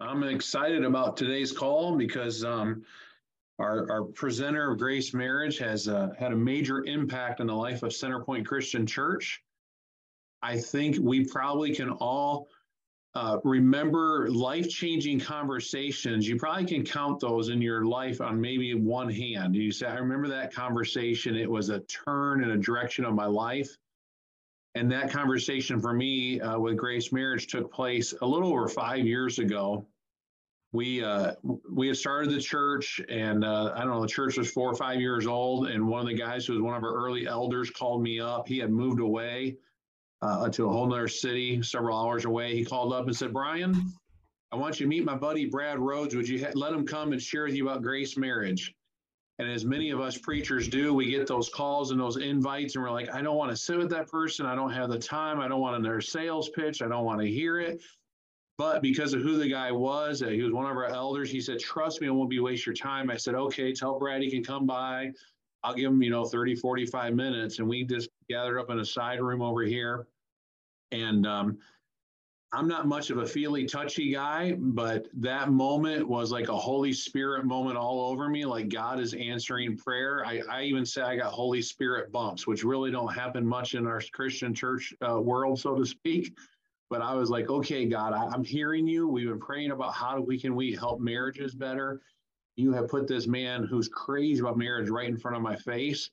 [0.00, 2.82] I'm excited about today's call because um,
[3.60, 7.82] our, our presenter of Grace Marriage has uh, had a major impact on the life
[7.84, 9.42] of Centerpoint Christian Church.
[10.42, 12.48] I think we probably can all
[13.14, 16.28] uh, remember life changing conversations.
[16.28, 19.54] You probably can count those in your life on maybe one hand.
[19.54, 21.36] You say, I remember that conversation.
[21.36, 23.78] It was a turn in a direction of my life.
[24.74, 29.06] And that conversation for me uh, with Grace Marriage took place a little over five
[29.06, 29.86] years ago.
[30.72, 31.34] We uh,
[31.70, 34.74] we had started the church, and uh, I don't know, the church was four or
[34.74, 35.68] five years old.
[35.68, 38.48] And one of the guys who was one of our early elders called me up.
[38.48, 39.56] He had moved away
[40.20, 42.56] uh, to a whole nother city, several hours away.
[42.56, 43.92] He called up and said, Brian,
[44.50, 46.16] I want you to meet my buddy Brad Rhodes.
[46.16, 48.74] Would you ha- let him come and share with you about Grace Marriage?
[49.38, 52.84] And as many of us preachers do, we get those calls and those invites, and
[52.84, 54.46] we're like, I don't want to sit with that person.
[54.46, 55.40] I don't have the time.
[55.40, 56.82] I don't want another sales pitch.
[56.82, 57.82] I don't want to hear it.
[58.56, 61.30] But because of who the guy was, uh, he was one of our elders.
[61.30, 63.10] He said, Trust me, I won't be waste your time.
[63.10, 65.10] I said, Okay, tell Brad he can come by.
[65.64, 67.58] I'll give him, you know, 30, 45 minutes.
[67.58, 70.06] And we just gathered up in a side room over here.
[70.92, 71.58] And um,
[72.54, 76.92] I'm not much of a feely, touchy guy, but that moment was like a Holy
[76.92, 78.44] Spirit moment all over me.
[78.44, 80.24] Like God is answering prayer.
[80.24, 83.88] I, I even say I got Holy Spirit bumps, which really don't happen much in
[83.88, 86.36] our Christian church uh, world, so to speak.
[86.90, 89.08] But I was like, okay, God, I, I'm hearing you.
[89.08, 92.02] We've been praying about how we can we help marriages better.
[92.54, 96.10] You have put this man who's crazy about marriage right in front of my face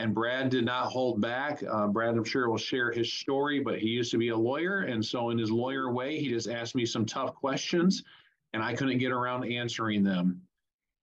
[0.00, 1.62] and Brad did not hold back.
[1.70, 4.80] Uh, Brad, I'm sure, will share his story, but he used to be a lawyer.
[4.80, 8.02] And so, in his lawyer way, he just asked me some tough questions,
[8.54, 10.40] and I couldn't get around answering them.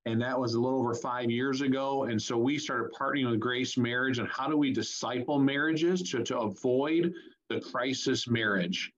[0.08, 2.06] And that was a little over five years ago.
[2.06, 6.24] And so, we started partnering with Grace Marriage and how do we disciple marriages to,
[6.24, 7.14] to avoid
[7.50, 8.92] the crisis marriage.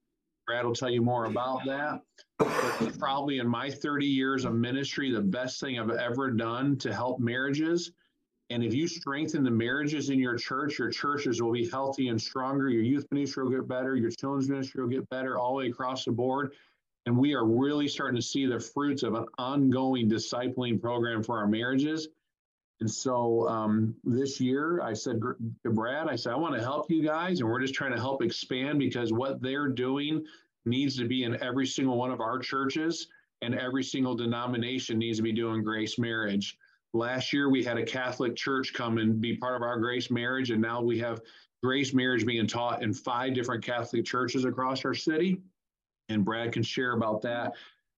[0.48, 2.00] Brad will tell you more about that.
[2.38, 6.94] But probably in my 30 years of ministry, the best thing I've ever done to
[6.94, 7.92] help marriages
[8.52, 12.20] and if you strengthen the marriages in your church, your churches will be healthy and
[12.20, 12.70] stronger.
[12.70, 13.96] Your youth ministry will get better.
[13.96, 16.54] Your children's ministry will get better all the way across the board.
[17.06, 21.38] And we are really starting to see the fruits of an ongoing discipling program for
[21.38, 22.08] our marriages.
[22.80, 26.90] And so um, this year, I said to Brad, I said, I want to help
[26.90, 27.42] you guys.
[27.42, 30.26] And we're just trying to help expand because what they're doing
[30.66, 33.08] needs to be in every single one of our churches,
[33.42, 36.58] and every single denomination needs to be doing grace marriage.
[36.94, 40.50] Last year, we had a Catholic church come and be part of our grace marriage,
[40.50, 41.22] and now we have
[41.62, 45.42] grace marriage being taught in five different Catholic churches across our city.
[46.10, 47.54] And Brad can share about that.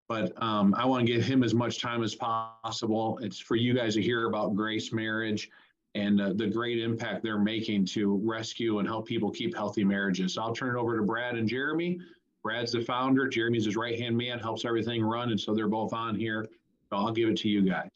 [0.10, 3.18] But um, I want to give him as much time as possible.
[3.22, 5.50] It's for you guys to hear about grace marriage
[5.96, 10.34] and uh, the great impact they're making to rescue and help people keep healthy marriages.
[10.34, 11.98] So I'll turn it over to Brad and Jeremy.
[12.44, 15.32] Brad's the founder, Jeremy's his right hand man, helps everything run.
[15.32, 16.46] And so they're both on here.
[16.90, 17.90] So I'll give it to you guys.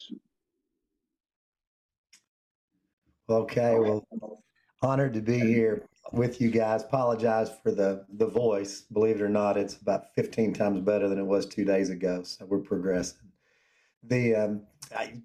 [3.28, 4.06] Okay, well,
[4.82, 6.82] honored to be here with you guys.
[6.82, 8.82] Apologize for the the voice.
[8.92, 12.22] Believe it or not, it's about 15 times better than it was two days ago.
[12.22, 13.32] So we're progressing.
[14.04, 14.62] The um,
[14.96, 15.22] I,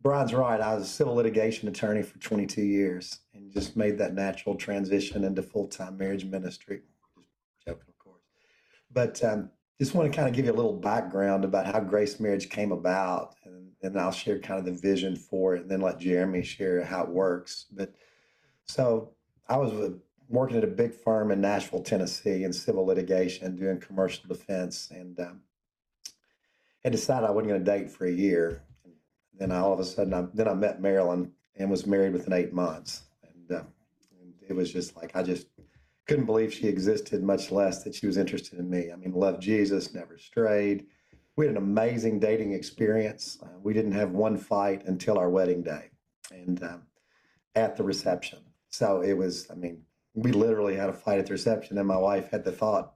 [0.00, 0.60] Brian's right.
[0.60, 5.24] I was a civil litigation attorney for 22 years and just made that natural transition
[5.24, 6.82] into full time marriage ministry.
[7.16, 8.22] Just joking, of course.
[8.92, 9.50] But um,
[9.80, 12.70] just want to kind of give you a little background about how Grace Marriage came
[12.70, 16.42] about and then I'll share kind of the vision for it, and then let Jeremy
[16.42, 17.66] share how it works.
[17.72, 17.94] But
[18.66, 19.12] so
[19.48, 19.92] I was uh,
[20.28, 25.18] working at a big firm in Nashville, Tennessee, in civil litigation, doing commercial defense, and
[25.20, 25.40] um,
[26.84, 28.62] had decided I wasn't going to date for a year.
[28.84, 28.92] And
[29.38, 32.52] then all of a sudden, I, then I met Marilyn and was married within eight
[32.52, 33.62] months, and, uh,
[34.20, 35.46] and it was just like I just
[36.10, 38.90] couldn't believe she existed, much less that she was interested in me.
[38.92, 40.86] I mean, loved Jesus, never strayed
[41.40, 43.38] we had an amazing dating experience.
[43.42, 45.90] Uh, we didn't have one fight until our wedding day
[46.30, 46.82] and um,
[47.54, 48.40] at the reception.
[48.68, 49.80] So it was, I mean,
[50.12, 52.92] we literally had a fight at the reception, and my wife had the thought,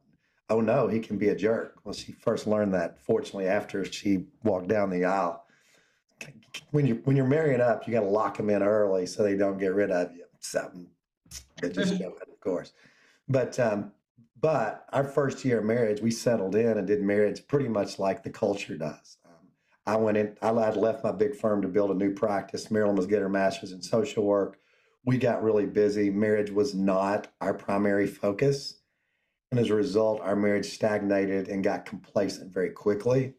[0.50, 1.76] oh no, he can be a jerk.
[1.84, 5.43] Well, she first learned that, fortunately, after she walked down the aisle.
[6.70, 9.37] When you when you're marrying up, you got to lock them in early so they
[9.37, 10.26] don't get rid of you.
[10.40, 10.70] So,
[11.62, 12.72] just joking, of course.
[13.29, 13.93] But um,
[14.44, 18.23] but our first year of marriage, we settled in and did marriage pretty much like
[18.23, 19.17] the culture does.
[19.25, 19.49] Um,
[19.87, 22.71] I went in, I left my big firm to build a new practice.
[22.71, 24.59] Marilyn was getting her master's in social work.
[25.06, 26.11] We got really busy.
[26.11, 28.81] Marriage was not our primary focus.
[29.50, 33.35] And as a result, our marriage stagnated and got complacent very quickly.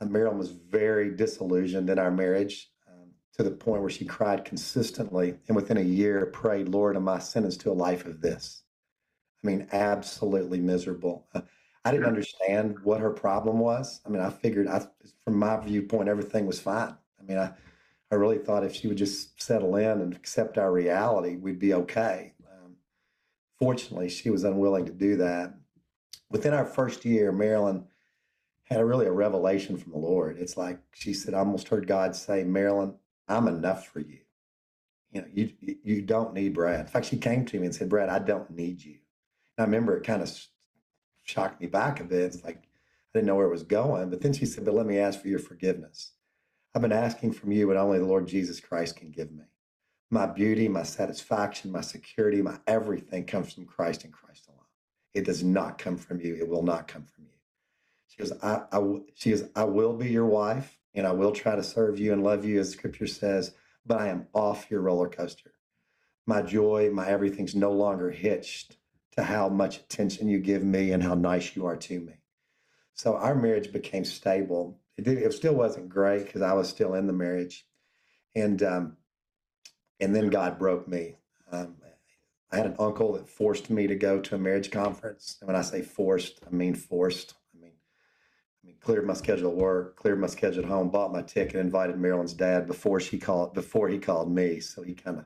[0.00, 4.44] And Marilyn was very disillusioned in our marriage um, to the point where she cried
[4.44, 5.34] consistently.
[5.46, 8.64] And within a year, prayed, Lord, am I sentenced to a life of this?
[9.42, 11.26] I mean, absolutely miserable.
[11.34, 11.42] Uh,
[11.84, 14.00] I didn't understand what her problem was.
[14.06, 14.86] I mean, I figured, I,
[15.24, 16.94] from my viewpoint, everything was fine.
[17.18, 17.52] I mean, I,
[18.12, 21.74] I really thought if she would just settle in and accept our reality, we'd be
[21.74, 22.34] okay.
[22.46, 22.76] Um,
[23.58, 25.54] fortunately, she was unwilling to do that.
[26.30, 27.84] Within our first year, Marilyn
[28.64, 30.38] had a, really a revelation from the Lord.
[30.38, 32.94] It's like she said, I almost heard God say, Marilyn,
[33.26, 34.18] I'm enough for you.
[35.10, 36.80] You know, you you don't need Brad.
[36.80, 38.96] In fact, she came to me and said, Brad, I don't need you.
[39.56, 40.30] And I remember it kind of
[41.24, 42.20] shocked me back a bit.
[42.20, 44.10] It's like I didn't know where it was going.
[44.10, 46.12] But then she said, But let me ask for your forgiveness.
[46.74, 49.44] I've been asking from you what only the Lord Jesus Christ can give me.
[50.10, 54.60] My beauty, my satisfaction, my security, my everything comes from Christ and Christ alone.
[55.14, 56.34] It does not come from you.
[56.34, 57.30] It will not come from you.
[58.08, 61.56] She goes, I, I, she goes, I will be your wife and I will try
[61.56, 63.54] to serve you and love you as scripture says,
[63.86, 65.52] but I am off your roller coaster.
[66.26, 68.76] My joy, my everything's no longer hitched
[69.12, 72.14] to how much attention you give me and how nice you are to me.
[72.94, 74.78] So our marriage became stable.
[74.96, 77.66] It, did, it still wasn't great because I was still in the marriage,
[78.34, 78.96] and um,
[80.00, 81.16] and then God broke me.
[81.50, 81.76] Um,
[82.50, 85.56] I had an uncle that forced me to go to a marriage conference, and when
[85.56, 87.34] I say forced, I mean forced.
[87.54, 87.72] I mean,
[88.62, 91.56] I mean cleared my schedule at work, cleared my schedule at home, bought my ticket,
[91.56, 94.60] invited Marilyn's dad before she called before he called me.
[94.60, 95.24] So he kind of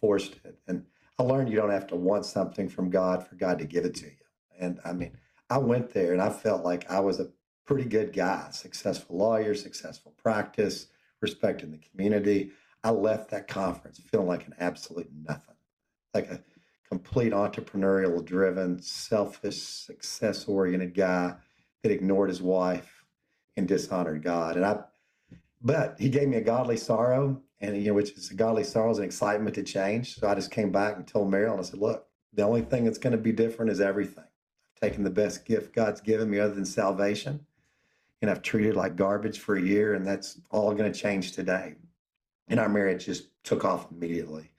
[0.00, 0.84] forced it, and
[1.18, 3.94] I learned you don't have to want something from God for God to give it
[3.96, 4.12] to you.
[4.58, 5.16] And I mean,
[5.48, 7.30] I went there and I felt like I was a
[7.66, 10.88] pretty good guy, successful lawyer, successful practice,
[11.20, 12.52] respected in the community.
[12.84, 15.56] I left that conference feeling like an absolute nothing,
[16.14, 16.40] like a
[16.88, 21.34] complete entrepreneurial driven, selfish, success oriented guy
[21.82, 23.04] that ignored his wife
[23.56, 24.56] and dishonored God.
[24.56, 24.80] And I,
[25.62, 28.98] but he gave me a godly sorrow and you know, which is a godly sorrows
[28.98, 30.18] and excitement to change.
[30.18, 32.98] So I just came back and told Marilyn, I said, look, the only thing that's
[32.98, 34.24] going to be different is everything.
[34.24, 37.46] I've taken the best gift God's given me other than salvation,
[38.20, 41.74] and I've treated like garbage for a year, and that's all going to change today.
[42.48, 44.50] And our marriage just took off immediately.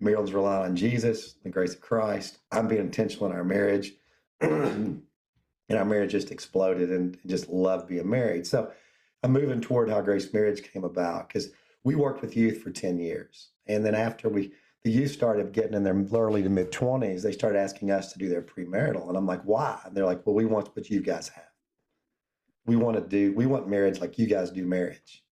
[0.00, 2.38] Marilyn's relying on Jesus, the grace of Christ.
[2.52, 3.94] I'm being intentional in our marriage.
[5.68, 8.46] and our marriage just exploded and just love being married.
[8.46, 8.70] So
[9.22, 11.50] I'm moving toward how Grace Marriage came about because
[11.84, 13.50] we worked with youth for 10 years.
[13.66, 14.52] And then after we,
[14.84, 18.18] the youth started getting in their early to mid 20s, they started asking us to
[18.18, 19.08] do their premarital.
[19.08, 19.80] And I'm like, why?
[19.84, 21.44] And they're like, well, we want what you guys have.
[22.66, 25.24] We want to do, we want marriage like you guys do marriage.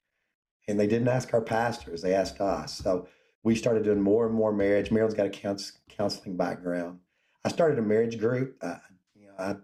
[0.69, 2.75] And they didn't ask our pastors, they asked us.
[2.75, 3.07] So
[3.45, 4.91] we started doing more and more marriage.
[4.91, 6.99] Marilyn's got a counseling background.
[7.45, 8.57] I started a marriage group.
[8.61, 8.75] Uh,
[9.15, 9.55] you know, I,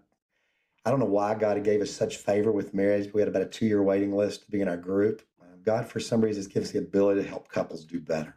[0.85, 3.13] I don't know why God gave us such favor with marriage.
[3.13, 5.21] We had about a two year waiting list to be in our group.
[5.63, 8.35] God, for some reason, gives us the ability to help couples do better.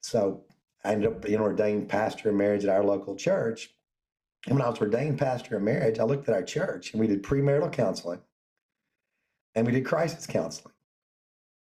[0.00, 0.44] So
[0.84, 3.74] I ended up being ordained pastor of marriage at our local church.
[4.46, 7.06] And when I was ordained pastor of marriage, I looked at our church and we
[7.06, 8.20] did premarital counseling
[9.54, 10.74] and we did crisis counseling.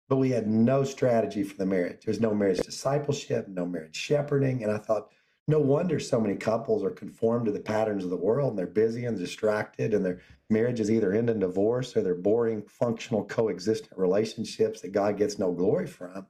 [0.10, 2.06] But we had no strategy for the marriage.
[2.06, 4.64] There's no marriage discipleship, no marriage shepherding.
[4.64, 5.10] And I thought,
[5.48, 8.68] no wonder so many couples are conformed to the patterns of the world and they're
[8.68, 13.98] busy and distracted and their marriages either end in divorce or they're boring, functional, coexistent
[13.98, 16.28] relationships that God gets no glory from.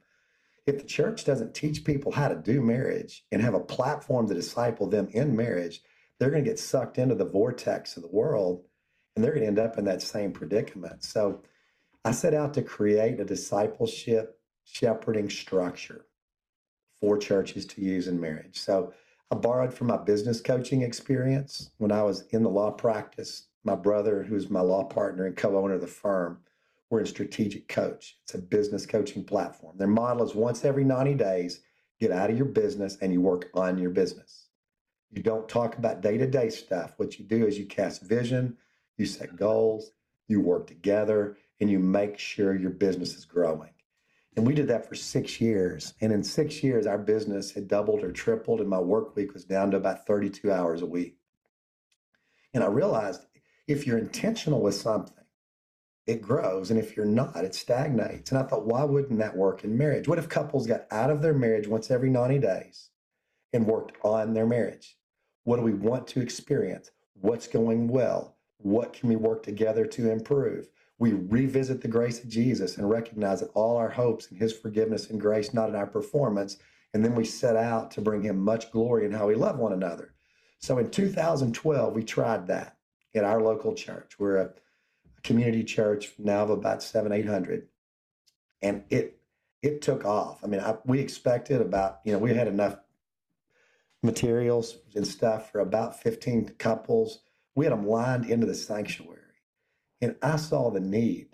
[0.68, 4.36] If the church doesn't teach people how to do marriage and have a platform to
[4.36, 5.82] disciple them in marriage,
[6.20, 8.64] they're going to get sucked into the vortex of the world
[9.16, 11.04] and they're going to end up in that same predicament.
[11.04, 11.42] So
[12.06, 16.06] I set out to create a discipleship shepherding structure
[17.02, 18.60] for churches to use in marriage.
[18.60, 18.94] So
[19.30, 23.48] I borrowed from my business coaching experience when I was in the law practice.
[23.66, 26.40] My brother, who's my law partner and co owner of the firm,
[26.90, 28.18] we're in Strategic Coach.
[28.24, 29.78] It's a business coaching platform.
[29.78, 31.60] Their model is once every 90 days,
[32.00, 34.48] get out of your business and you work on your business.
[35.12, 36.94] You don't talk about day to day stuff.
[36.96, 38.56] What you do is you cast vision,
[38.96, 39.92] you set goals,
[40.30, 43.72] you work together, and you make sure your business is growing.
[44.38, 45.96] And we did that for six years.
[46.00, 49.44] And in six years, our business had doubled or tripled, and my work week was
[49.44, 51.18] down to about 32 hours a week.
[52.54, 53.26] And I realized
[53.68, 55.26] if you're intentional with something,
[56.06, 56.70] it grows.
[56.70, 58.32] And if you're not, it stagnates.
[58.32, 60.08] And I thought, why wouldn't that work in marriage?
[60.08, 62.92] What if couples got out of their marriage once every 90 days
[63.54, 64.98] and worked on their marriage?
[65.46, 66.92] What do we want to experience?
[67.16, 68.38] What's going well?
[68.60, 70.70] What can we work together to improve?
[71.00, 75.10] We revisit the grace of Jesus and recognize that all our hopes in his forgiveness
[75.10, 76.58] and grace, not in our performance.
[76.94, 79.74] And then we set out to bring him much glory in how we love one
[79.74, 80.14] another.
[80.60, 82.78] So in 2012, we tried that
[83.14, 84.16] at our local church.
[84.18, 84.50] We're a,
[85.24, 87.68] community church now of about seven, 800.
[88.62, 89.20] And it,
[89.62, 90.42] it took off.
[90.44, 92.78] I mean, I, we expected about, you know, we had enough
[94.02, 97.20] materials and stuff for about 15 couples
[97.56, 99.17] We had them lined into the sanctuary.
[100.02, 101.30] And I saw the need.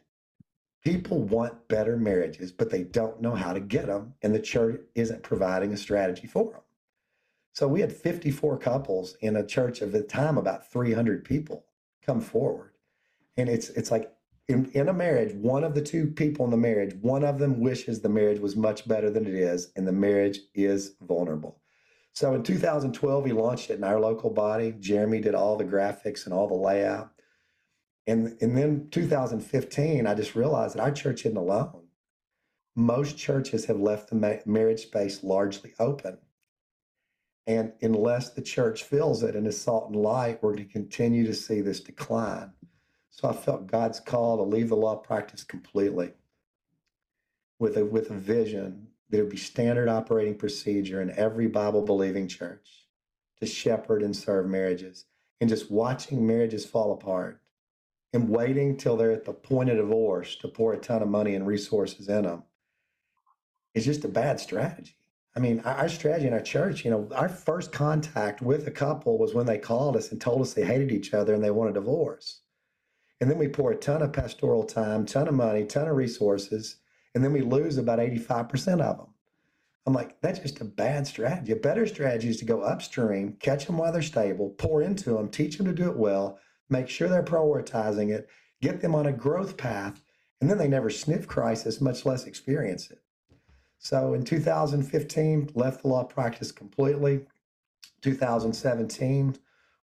[0.83, 4.81] People want better marriages, but they don't know how to get them, and the church
[4.95, 6.61] isn't providing a strategy for them.
[7.53, 11.65] So we had 54 couples in a church of the time about 300 people
[12.05, 12.71] come forward.
[13.37, 14.11] And it's it's like
[14.47, 17.59] in, in a marriage, one of the two people in the marriage, one of them
[17.59, 21.59] wishes the marriage was much better than it is, and the marriage is vulnerable.
[22.11, 24.75] So in 2012, we launched it in our local body.
[24.79, 27.11] Jeremy did all the graphics and all the layout.
[28.05, 31.83] And, and then 2015, I just realized that our church isn't alone.
[32.75, 36.17] Most churches have left the marriage space largely open.
[37.45, 41.25] And unless the church fills it and is salt and light, we're going to continue
[41.25, 42.51] to see this decline.
[43.09, 46.13] So I felt God's call to leave the law practice completely
[47.59, 52.27] with a, with a vision that would be standard operating procedure in every Bible believing
[52.27, 52.87] church
[53.39, 55.05] to shepherd and serve marriages
[55.39, 57.42] and just watching marriages fall apart
[58.13, 61.35] and waiting till they're at the point of divorce to pour a ton of money
[61.35, 62.43] and resources in them
[63.73, 64.95] is just a bad strategy.
[65.35, 69.17] I mean, our strategy in our church, you know, our first contact with a couple
[69.17, 71.71] was when they called us and told us they hated each other and they wanted
[71.71, 72.41] a divorce.
[73.19, 76.77] And then we pour a ton of pastoral time, ton of money, ton of resources,
[77.15, 79.07] and then we lose about 85% of them.
[79.85, 81.51] I'm like, that's just a bad strategy.
[81.51, 85.29] A better strategy is to go upstream, catch them while they're stable, pour into them,
[85.29, 86.39] teach them to do it well,
[86.69, 88.29] make sure they're prioritizing it,
[88.61, 90.01] get them on a growth path,
[90.41, 93.01] and then they never sniff crisis, much less experience it.
[93.77, 97.25] So in 2015, left the law practice completely.
[98.01, 99.35] 2017,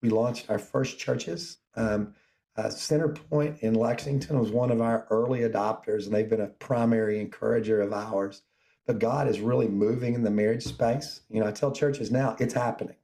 [0.02, 1.58] we launched our first churches.
[1.76, 2.14] Um,
[2.58, 7.20] uh, Centerpoint in Lexington was one of our early adopters, and they've been a primary
[7.20, 8.44] encourager of ours.
[8.86, 11.22] But God is really moving in the marriage space.
[11.30, 12.96] You know, I tell churches now it's happening.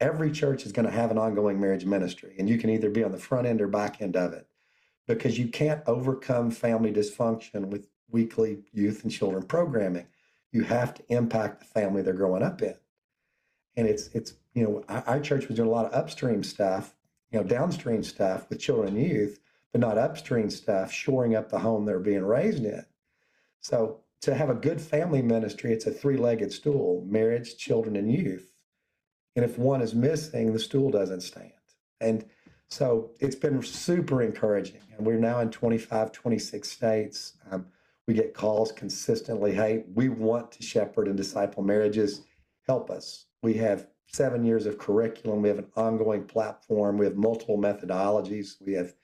[0.00, 3.02] Every church is going to have an ongoing marriage ministry, and you can either be
[3.02, 4.46] on the front end or back end of it
[5.06, 10.06] because you can't overcome family dysfunction with weekly youth and children programming.
[10.52, 12.74] You have to impact the family they're growing up in.
[13.76, 16.94] And it's, it's you know, our, our church was doing a lot of upstream stuff
[17.30, 19.40] you know, downstream stuff with children and youth,
[19.72, 22.84] but not upstream stuff, shoring up the home they're being raised in.
[23.60, 28.52] So to have a good family ministry, it's a three-legged stool: marriage, children, and youth.
[29.36, 31.52] And if one is missing, the stool doesn't stand.
[32.00, 32.24] And
[32.68, 34.80] so it's been super encouraging.
[34.96, 37.34] And we're now in 25, 26 states.
[37.50, 37.66] Um,
[38.06, 39.54] we get calls consistently.
[39.54, 42.22] Hey, we want to shepherd and disciple marriages.
[42.66, 43.26] Help us.
[43.42, 45.42] We have seven years of curriculum.
[45.42, 46.96] We have an ongoing platform.
[46.96, 48.56] We have multiple methodologies.
[48.64, 48.94] We have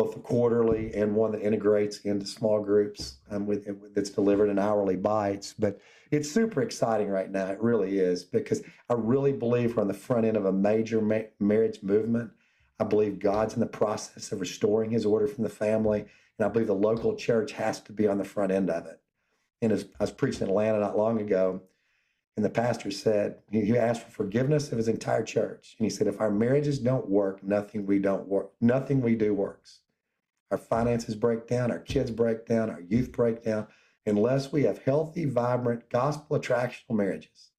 [0.00, 4.58] both a quarterly and one that integrates into small groups um, with, that's delivered in
[4.58, 5.54] hourly bites.
[5.58, 5.78] But
[6.10, 7.48] it's super exciting right now.
[7.48, 11.02] It really is because I really believe we're on the front end of a major
[11.02, 12.30] ma- marriage movement.
[12.78, 16.48] I believe God's in the process of restoring His order from the family, and I
[16.48, 19.02] believe the local church has to be on the front end of it.
[19.60, 21.60] And as I was preaching in Atlanta not long ago,
[22.36, 25.76] and the pastor said, he asked for forgiveness of his entire church.
[25.78, 29.34] And he said, if our marriages don't work, nothing we don't work, nothing we do
[29.34, 29.80] works.
[30.50, 33.68] Our finances break down, our kids break down, our youth break down,
[34.06, 37.50] unless we have healthy, vibrant, gospel attractional marriages.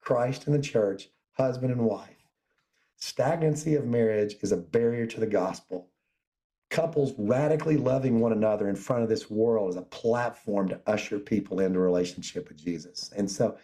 [0.00, 2.10] Christ and the church, husband and wife.
[2.96, 5.90] Stagnancy of marriage is a barrier to the gospel.
[6.70, 11.18] Couples radically loving one another in front of this world is a platform to usher
[11.18, 13.12] people into a relationship with Jesus.
[13.16, 13.56] And so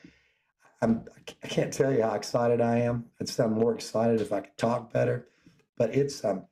[0.81, 1.05] I'm,
[1.43, 3.07] I can't tell you how excited I am.
[3.21, 5.29] I'd sound more excited if I could talk better,
[5.77, 6.47] but it's, um,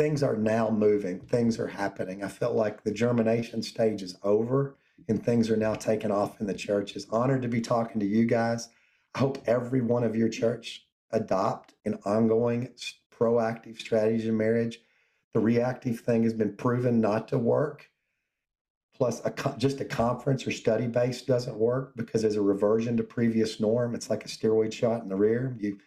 [0.00, 1.20] things are now moving.
[1.20, 2.24] Things are happening.
[2.24, 4.78] I felt like the germination stage is over
[5.10, 6.96] and things are now taking off in the church.
[6.96, 8.70] It's honored to be talking to you guys.
[9.14, 12.70] I hope every one of your church adopt an ongoing
[13.14, 14.78] proactive strategy in marriage.
[15.34, 17.90] The reactive thing has been proven not to work
[18.94, 23.02] plus a, just a conference or study base doesn't work because there's a reversion to
[23.02, 23.94] previous norm.
[23.94, 25.56] It's like a steroid shot in the rear.
[25.58, 25.78] You,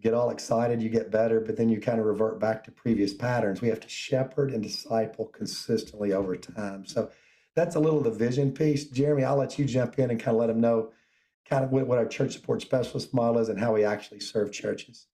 [0.00, 2.70] you get all excited, you get better, but then you kind of revert back to
[2.70, 3.60] previous patterns.
[3.60, 6.86] We have to shepherd and disciple consistently over time.
[6.86, 7.10] So
[7.54, 8.86] that's a little of the vision piece.
[8.86, 10.92] Jeremy, I'll let you jump in and kind of let them know
[11.48, 14.52] kind of what, what our church support specialist model is and how we actually serve
[14.52, 15.06] churches.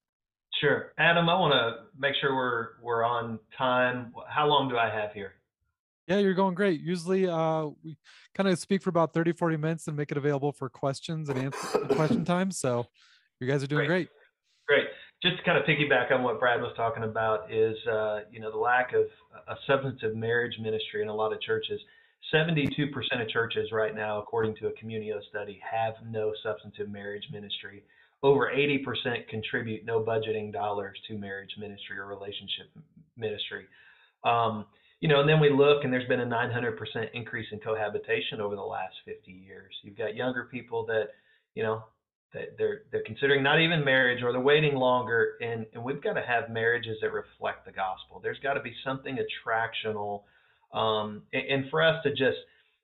[0.61, 0.93] Sure.
[0.99, 4.15] Adam, I want to make sure we're we're on time.
[4.29, 5.33] How long do I have here?
[6.07, 6.81] Yeah, you're going great.
[6.81, 7.97] Usually uh, we
[8.37, 11.39] kind of speak for about 30, 40 minutes and make it available for questions and
[11.39, 12.53] answer question time.
[12.53, 12.87] So
[13.41, 14.09] you guys are doing great.
[14.09, 14.16] great.
[15.23, 18.51] Just to kind of piggyback on what Brad was talking about is, uh, you know,
[18.51, 19.07] the lack of
[19.49, 21.81] a substantive marriage ministry in a lot of churches.
[22.35, 22.69] 72%
[23.23, 27.83] of churches right now, according to a Communio study, have no substantive marriage ministry.
[28.23, 32.69] over 80% contribute no budgeting dollars to marriage ministry or relationship
[33.17, 33.67] ministry.
[34.25, 34.67] Um,
[35.01, 36.77] you know, and then we look, and there's been a 900%
[37.13, 39.73] increase in cohabitation over the last 50 years.
[39.83, 41.09] You've got younger people that,
[41.55, 41.85] you know,
[42.33, 46.23] they're they're considering not even marriage or they're waiting longer, and and we've got to
[46.23, 48.21] have marriages that reflect the gospel.
[48.23, 50.23] There's got to be something attractional,
[50.73, 52.39] um, and, and for us to just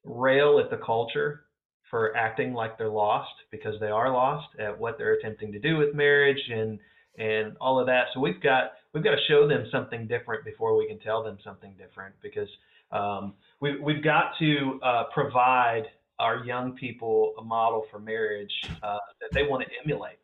[0.05, 1.45] rail at the culture
[1.91, 5.77] for acting like they're lost because they are lost at what they're attempting to do
[5.77, 6.79] with marriage and
[7.19, 8.07] and all of that.
[8.15, 11.39] So we've got we've got to show them something different before we can tell them
[11.45, 12.49] something different because
[12.91, 15.85] um, we, we've got to uh, provide
[16.23, 18.53] our young people a model for marriage
[18.83, 20.19] uh, that they want to emulate.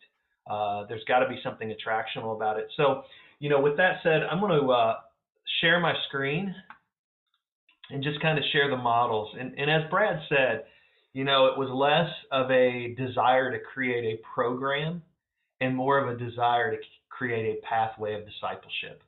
[0.48, 2.68] Uh, there's got to be something attractional about it.
[2.76, 3.02] So,
[3.40, 4.94] you know, with that said, I'm going to uh,
[5.60, 6.54] share my screen
[7.90, 9.34] and just kind of share the models.
[9.38, 10.64] And, and as Brad said,
[11.14, 15.02] you know, it was less of a desire to create a program
[15.60, 16.78] and more of a desire to
[17.08, 19.02] create a pathway of discipleship.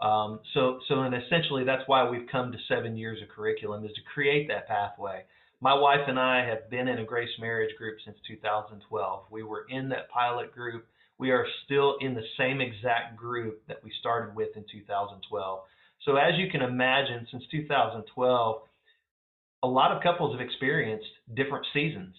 [0.00, 3.92] Um, so, so, and essentially, that's why we've come to seven years of curriculum is
[3.92, 5.24] to create that pathway.
[5.60, 9.24] My wife and I have been in a Grace Marriage group since 2012.
[9.30, 10.86] We were in that pilot group.
[11.18, 15.60] We are still in the same exact group that we started with in 2012.
[16.04, 18.62] So, as you can imagine, since 2012,
[19.62, 22.14] a lot of couples have experienced different seasons.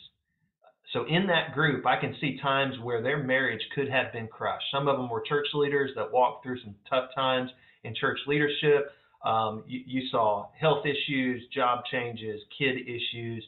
[0.94, 4.65] So in that group, I can see times where their marriage could have been crushed.
[4.72, 7.50] Some of them were church leaders that walked through some tough times
[7.84, 8.91] in church leadership.
[9.24, 13.43] Um, you, you saw health issues, job changes, kid issues,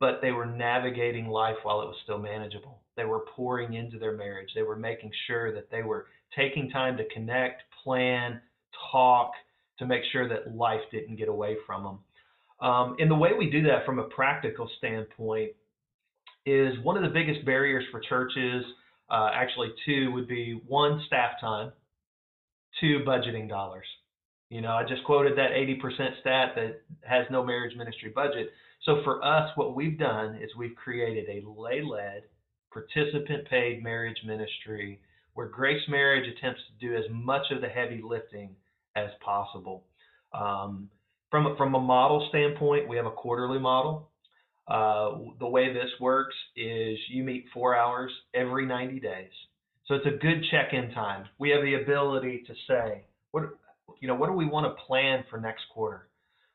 [0.00, 2.80] but they were navigating life while it was still manageable.
[2.96, 4.50] They were pouring into their marriage.
[4.54, 6.06] They were making sure that they were
[6.36, 8.40] taking time to connect, plan,
[8.92, 9.32] talk,
[9.78, 11.98] to make sure that life didn't get away from them.
[12.60, 15.52] Um, and the way we do that from a practical standpoint
[16.44, 18.64] is one of the biggest barriers for churches.
[19.10, 21.72] Uh, actually, two would be one, staff time,
[22.80, 23.86] two, budgeting dollars.
[24.50, 28.50] You know, I just quoted that 80% stat that has no marriage ministry budget.
[28.84, 32.22] So for us, what we've done is we've created a lay led,
[32.72, 35.00] participant paid marriage ministry
[35.34, 38.56] where Grace Marriage attempts to do as much of the heavy lifting
[38.96, 39.84] as possible.
[40.32, 40.90] Um,
[41.30, 44.08] from, from a model standpoint, we have a quarterly model.
[44.66, 49.30] Uh, the way this works is you meet four hours every 90 days.
[49.86, 51.26] So it's a good check-in time.
[51.38, 53.44] We have the ability to say, what,
[54.00, 56.08] you know, what do we want to plan for next quarter?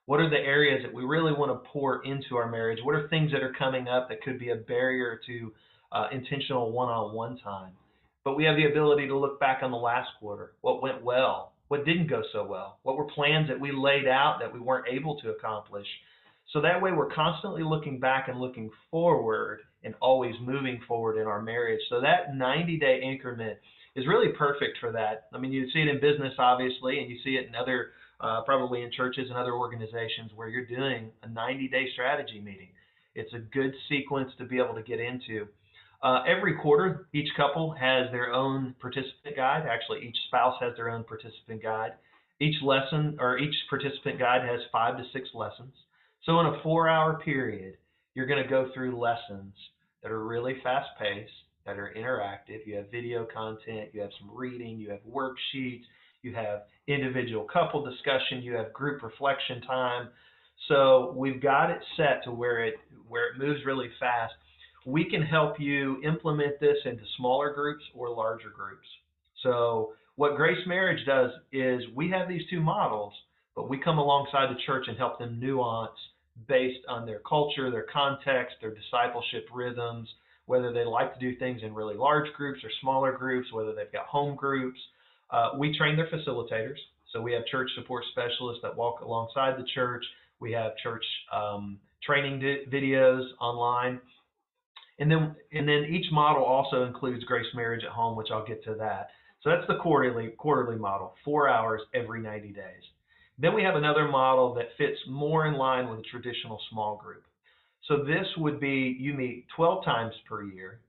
[0.05, 2.79] What are the areas that we really want to pour into our marriage?
[2.83, 5.53] What are things that are coming up that could be a barrier to
[5.91, 7.71] uh, intentional one-on-one time?
[8.25, 10.53] But we have the ability to look back on the last quarter.
[10.61, 11.53] What went well?
[11.73, 14.87] what didn't go so well, what were plans that we laid out that we weren't
[14.87, 15.87] able to accomplish.
[16.51, 21.25] So that way we're constantly looking back and looking forward and always moving forward in
[21.25, 21.79] our marriage.
[21.89, 23.57] So that 90 day increment
[23.95, 25.27] is really perfect for that.
[25.33, 28.41] I mean, you see it in business, obviously, and you see it in other, uh,
[28.41, 32.69] probably in churches and other organizations where you're doing a 90 day strategy meeting.
[33.15, 35.47] It's a good sequence to be able to get into.
[36.01, 39.63] Uh, every quarter, each couple has their own participant guide.
[39.69, 41.93] Actually, each spouse has their own participant guide.
[42.41, 45.73] Each lesson or each participant guide has five to six lessons.
[46.25, 47.77] So, in a four hour period,
[48.15, 49.53] you're going to go through lessons
[50.01, 51.31] that are really fast paced,
[51.65, 52.65] that are interactive.
[52.65, 55.83] You have video content, you have some reading, you have worksheets,
[56.21, 60.09] you have individual couple discussion, you have group reflection time.
[60.67, 62.75] So, we've got it set to where it
[63.07, 64.33] where it moves really fast
[64.85, 68.87] we can help you implement this into smaller groups or larger groups.
[69.41, 73.13] So what Grace Marriage does is we have these two models,
[73.55, 75.91] but we come alongside the church and help them nuance
[76.47, 80.09] based on their culture, their context, their discipleship rhythms,
[80.45, 83.91] whether they like to do things in really large groups or smaller groups, whether they've
[83.91, 84.79] got home groups.
[85.31, 86.77] Uh, we train their facilitators.
[87.11, 90.03] So we have church support specialists that walk alongside the church.
[90.39, 92.39] We have church um, training
[92.71, 94.01] videos online
[94.99, 98.63] and then and then each model also includes Grace Marriage at Home, which I'll get
[98.65, 99.09] to that.
[99.41, 102.83] So that's the quarterly quarterly model, four hours every 90 days.
[103.39, 107.23] Then we have another model that fits more in line with a traditional small group.
[107.87, 110.79] So this would be you meet 12 times per year,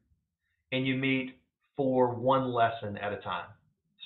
[0.73, 1.37] and you meet
[1.77, 3.49] for one lesson at a time.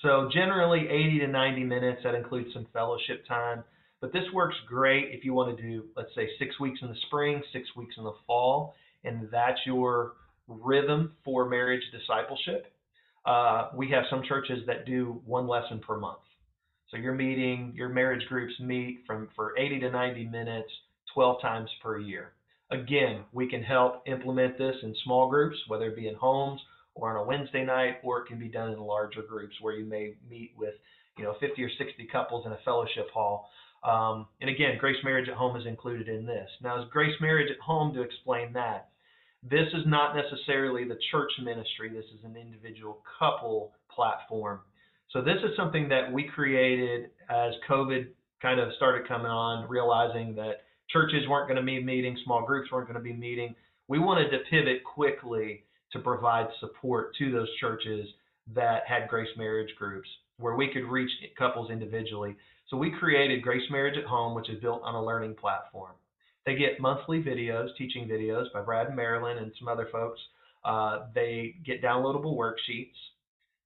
[0.03, 2.01] So generally 80 to 90 minutes.
[2.05, 3.65] That includes some fellowship time.
[4.01, 6.97] But this works great if you want to do, let's say, six weeks in the
[7.07, 8.75] spring, six weeks in the fall,
[9.05, 10.13] and that's your
[10.47, 12.73] rhythm for marriage discipleship.
[13.27, 16.21] Uh, we have some churches that do one lesson per month.
[16.91, 20.71] So your meeting, your marriage groups meet from for 80 to 90 minutes,
[21.13, 22.33] 12 times per year.
[22.71, 26.61] Again, we can help implement this in small groups, whether it be in homes
[26.95, 29.87] or on a Wednesday night, or it can be done in larger groups where you
[29.87, 30.75] may meet with,
[31.17, 33.49] you know, 50 or 60 couples in a fellowship hall.
[33.85, 36.49] Um, and again, Grace Marriage at Home is included in this.
[36.61, 38.89] Now, is Grace Marriage at Home to explain that?
[39.49, 41.91] This is not necessarily the church ministry.
[41.91, 44.61] This is an individual couple platform.
[45.11, 48.09] So this is something that we created as COVID
[48.43, 52.71] kind of started coming on, realizing that churches weren't going to be meeting, small groups
[52.71, 53.55] weren't going to be meeting.
[53.89, 58.07] We wanted to pivot quickly to provide support to those churches
[58.55, 62.37] that had grace marriage groups where we could reach couples individually.
[62.69, 65.93] So we created Grace Marriage at Home, which is built on a learning platform.
[66.47, 70.21] They get monthly videos, teaching videos by Brad and Marilyn and some other folks.
[70.65, 72.95] Uh, they get downloadable worksheets.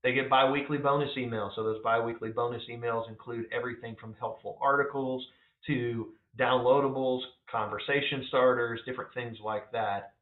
[0.02, 1.54] They get biweekly bonus emails.
[1.54, 5.24] So those biweekly bonus emails include everything from helpful articles
[5.66, 6.08] to
[6.38, 10.14] downloadables, conversation starters, different things like that.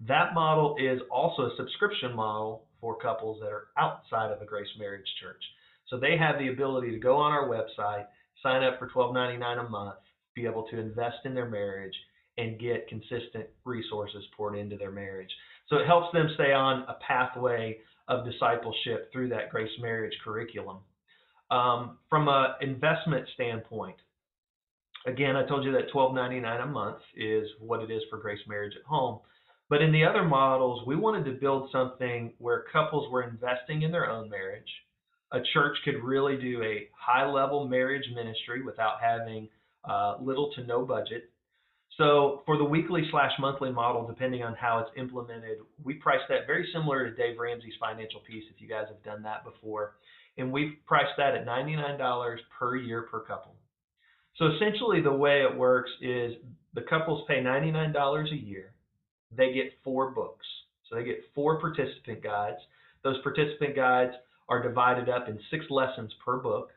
[0.00, 4.68] That model is also a subscription model for couples that are outside of a Grace
[4.78, 5.42] Marriage Church.
[5.88, 8.06] So they have the ability to go on our website,
[8.42, 9.96] sign up for $12.99 a month,
[10.34, 11.94] be able to invest in their marriage,
[12.36, 15.30] and get consistent resources poured into their marriage.
[15.68, 20.78] So it helps them stay on a pathway of discipleship through that Grace Marriage curriculum.
[21.50, 23.96] Um, from an investment standpoint,
[25.06, 28.74] again, I told you that $12.99 a month is what it is for Grace Marriage
[28.76, 29.20] at Home.
[29.70, 33.90] But in the other models, we wanted to build something where couples were investing in
[33.90, 34.68] their own marriage.
[35.32, 39.48] A church could really do a high level marriage ministry without having
[39.84, 41.30] uh, little to no budget.
[41.96, 46.46] So for the weekly slash monthly model, depending on how it's implemented, we priced that
[46.46, 49.96] very similar to Dave Ramsey's financial piece, if you guys have done that before.
[50.36, 53.54] And we've priced that at $99 per year per couple.
[54.36, 56.34] So essentially the way it works is
[56.74, 58.74] the couples pay $99 a year
[59.36, 60.46] they get four books.
[60.88, 62.58] So they get four participant guides.
[63.02, 64.12] Those participant guides
[64.48, 66.70] are divided up in six lessons per book.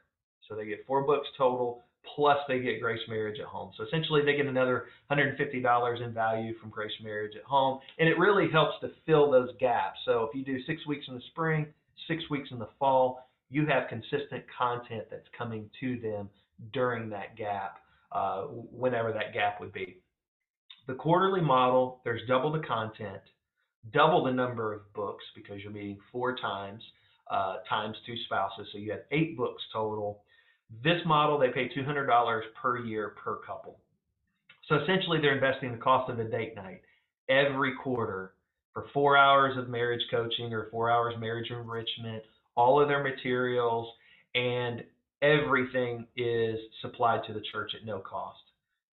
[0.47, 1.83] So they get four books total,
[2.15, 3.71] plus they get Grace Marriage at Home.
[3.77, 7.79] So essentially, they get another $150 in value from Grace Marriage at Home.
[7.99, 9.99] And it really helps to fill those gaps.
[10.05, 11.67] So if you do six weeks in the spring,
[12.07, 16.29] six weeks in the fall, you have consistent content that's coming to them
[16.73, 17.79] during that gap,
[18.11, 19.97] uh, whenever that gap would be.
[20.87, 23.21] The quarterly model, there's double the content,
[23.93, 26.81] double the number of books because you're meeting four times,
[27.29, 28.67] uh, times two spouses.
[28.71, 30.23] So you have eight books total.
[30.83, 33.79] This model, they pay $200 per year per couple.
[34.67, 36.81] So essentially, they're investing the cost of a date night
[37.29, 38.33] every quarter
[38.73, 42.23] for four hours of marriage coaching or four hours marriage enrichment,
[42.55, 43.87] all of their materials,
[44.35, 44.83] and
[45.21, 48.39] everything is supplied to the church at no cost.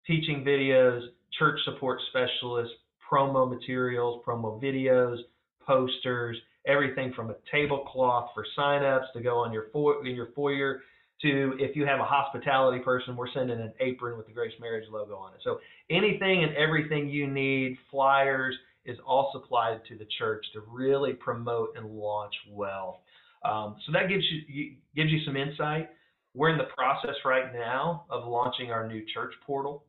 [0.06, 1.02] Teaching videos,
[1.38, 2.74] church support specialists,
[3.12, 5.18] promo materials, promo videos,
[5.66, 10.82] posters, everything from a tablecloth for signups to go on your fo- in your foyer
[11.22, 14.86] to if you have a hospitality person, we're sending an apron with the Grace Marriage
[14.92, 15.40] logo on it.
[15.44, 15.60] So
[15.90, 18.56] anything and everything you need, flyers,
[18.86, 23.02] is all supplied to the church to really promote and launch well.
[23.46, 25.90] Um, so that gives you gives you some insight.
[26.36, 29.84] We're in the process right now of launching our new church portal.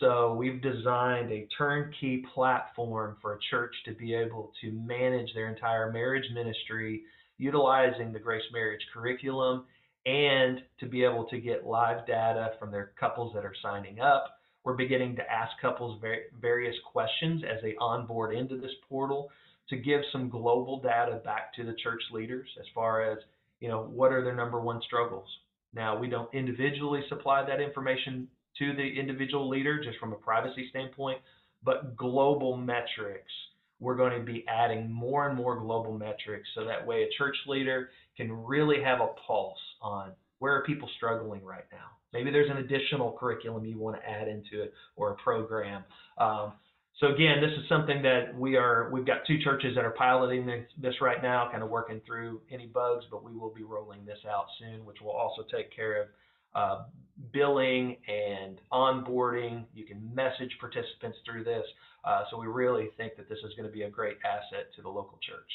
[0.00, 5.48] So we've designed a turnkey platform for a church to be able to manage their
[5.48, 7.02] entire marriage ministry
[7.36, 9.64] utilizing the Grace Marriage curriculum
[10.06, 14.38] and to be able to get live data from their couples that are signing up.
[14.64, 16.02] We're beginning to ask couples
[16.40, 19.30] various questions as they onboard into this portal
[19.68, 23.18] to give some global data back to the church leaders as far as,
[23.60, 25.28] you know, what are their number one struggles.
[25.74, 30.66] Now, we don't individually supply that information to the individual leader just from a privacy
[30.70, 31.18] standpoint,
[31.62, 33.32] but global metrics.
[33.78, 37.36] We're going to be adding more and more global metrics so that way a church
[37.46, 41.88] leader can really have a pulse on where are people struggling right now.
[42.12, 45.84] Maybe there's an additional curriculum you want to add into it or a program.
[46.18, 46.52] Um,
[46.98, 48.88] so again, this is something that we are.
[48.90, 52.40] We've got two churches that are piloting this, this right now, kind of working through
[52.50, 56.02] any bugs, but we will be rolling this out soon, which will also take care
[56.02, 56.08] of
[56.54, 56.84] uh,
[57.32, 59.64] billing and onboarding.
[59.74, 61.64] You can message participants through this.
[62.02, 64.82] Uh, so we really think that this is going to be a great asset to
[64.82, 65.52] the local church.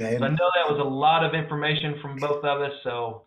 [0.00, 0.18] Okay.
[0.18, 2.72] So I know that was a lot of information from both of us.
[2.84, 3.22] So,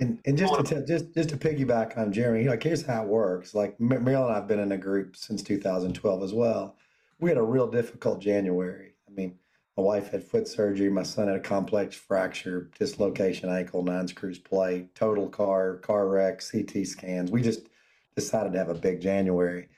[0.00, 3.08] and, and just to tell, just just to piggyback on Jeremy, like here's how it
[3.08, 3.54] works.
[3.54, 6.76] Like Marilyn and I've been in a group since 2012 as well.
[7.20, 8.92] We had a real difficult January.
[9.08, 9.38] I mean,
[9.76, 10.88] my wife had foot surgery.
[10.88, 16.42] My son had a complex fracture, dislocation ankle, nine screws plate, total car, car wreck,
[16.48, 17.30] CT scans.
[17.30, 17.68] We just
[18.16, 19.68] decided to have a big January.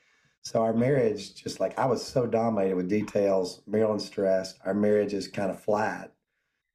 [0.43, 5.13] So our marriage, just like I was so dominated with details, Marilyn stressed, our marriage
[5.13, 6.11] is kind of flat.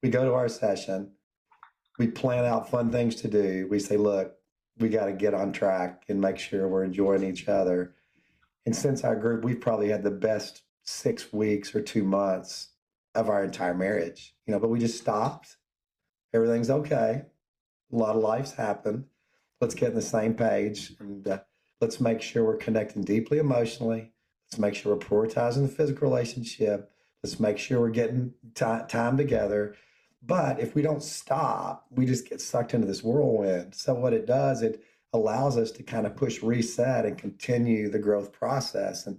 [0.02, 1.10] We go to our session,
[1.98, 3.66] we plan out fun things to do.
[3.70, 4.34] We say, look,
[4.78, 7.94] we got to get on track and make sure we're enjoying each other.
[8.66, 12.68] And since our group, we've probably had the best six weeks or two months
[13.14, 15.56] of our entire marriage, you know, but we just stopped.
[16.34, 17.22] Everything's okay.
[17.92, 19.04] A lot of life's happened.
[19.60, 21.38] Let's get in the same page and uh,
[21.80, 24.12] let's make sure we're connecting deeply emotionally.
[24.46, 26.90] Let's make sure we're prioritizing the physical relationship.
[27.22, 29.74] Let's make sure we're getting t- time together.
[30.22, 33.74] But if we don't stop, we just get sucked into this whirlwind.
[33.74, 37.98] So what it does, it allows us to kind of push reset and continue the
[37.98, 39.06] growth process.
[39.06, 39.18] And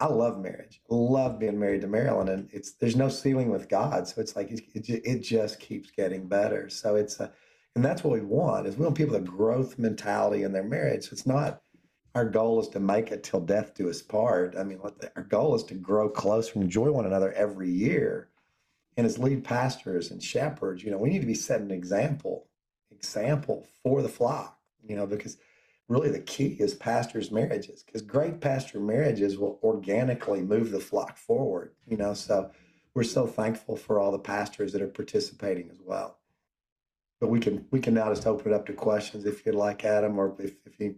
[0.00, 0.80] I love marriage.
[0.88, 4.08] Love being married to Marilyn, and it's there's no ceiling with God.
[4.08, 6.70] So it's like it, it, just keeps getting better.
[6.70, 7.30] So it's a,
[7.76, 11.04] and that's what we want is we want people a growth mentality in their marriage.
[11.04, 11.60] So it's not
[12.14, 14.56] our goal is to make it till death do us part.
[14.56, 14.80] I mean,
[15.16, 18.29] our goal is to grow closer and enjoy one another every year.
[18.96, 22.46] And as lead pastors and shepherds, you know, we need to be setting an example,
[22.90, 25.38] example for the flock, you know, because
[25.88, 31.16] really the key is pastors' marriages, because great pastor marriages will organically move the flock
[31.16, 32.14] forward, you know.
[32.14, 32.50] So
[32.94, 36.18] we're so thankful for all the pastors that are participating as well.
[37.20, 39.84] But we can we can now just open it up to questions if you'd like,
[39.84, 40.96] Adam, or if, if you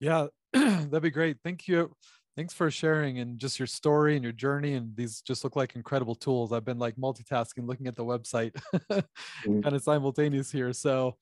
[0.00, 1.38] yeah, that'd be great.
[1.42, 1.94] Thank you.
[2.38, 4.74] Thanks for sharing and just your story and your journey.
[4.74, 6.52] And these just look like incredible tools.
[6.52, 9.60] I've been like multitasking, looking at the website mm-hmm.
[9.62, 10.72] kind of simultaneous here.
[10.72, 11.16] So,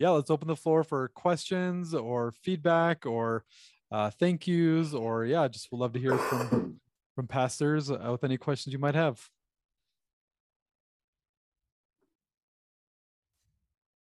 [0.00, 3.44] yeah, let's open the floor for questions or feedback or
[3.92, 6.80] uh, thank yous or yeah, just would love to hear from
[7.14, 9.24] from pastors uh, with any questions you might have.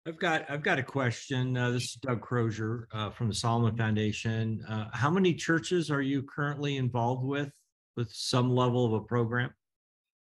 [0.08, 1.58] I've got I've got a question.
[1.58, 4.63] Uh, this is Doug Crozier uh, from the Solomon Foundation.
[4.70, 7.52] Uh, how many churches are you currently involved with,
[7.98, 9.52] with some level of a program?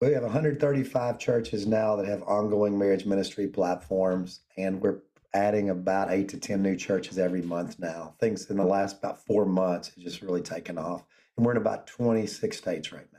[0.01, 4.99] We have 135 churches now that have ongoing marriage ministry platforms, and we're
[5.35, 8.15] adding about eight to 10 new churches every month now.
[8.21, 11.05] Things in the last about four months has just really taken off,
[11.37, 13.19] and we're in about 26 states right now.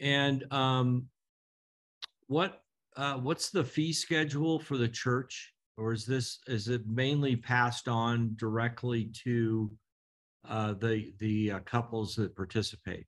[0.00, 1.06] And um,
[2.26, 2.63] what
[2.96, 7.88] uh, what's the fee schedule for the church, or is this is it mainly passed
[7.88, 9.70] on directly to
[10.48, 13.06] uh, the the uh, couples that participate?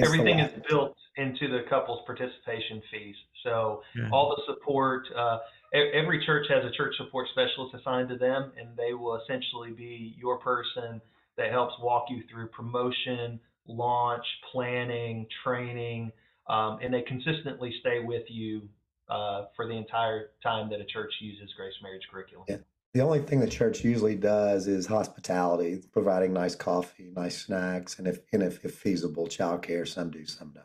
[0.00, 3.16] Everything is built into the couples participation fees.
[3.42, 4.08] So yeah.
[4.12, 5.38] all the support, uh,
[5.74, 10.14] every church has a church support specialist assigned to them, and they will essentially be
[10.16, 11.00] your person
[11.36, 16.12] that helps walk you through promotion, launch, planning, training,
[16.48, 18.68] um, and they consistently stay with you
[19.08, 22.46] uh, for the entire time that a church uses Grace Marriage curriculum.
[22.48, 22.58] Yeah.
[22.94, 28.08] The only thing the church usually does is hospitality, providing nice coffee, nice snacks, and
[28.08, 29.86] if and if, if feasible, childcare.
[29.86, 30.64] Some do, some don't.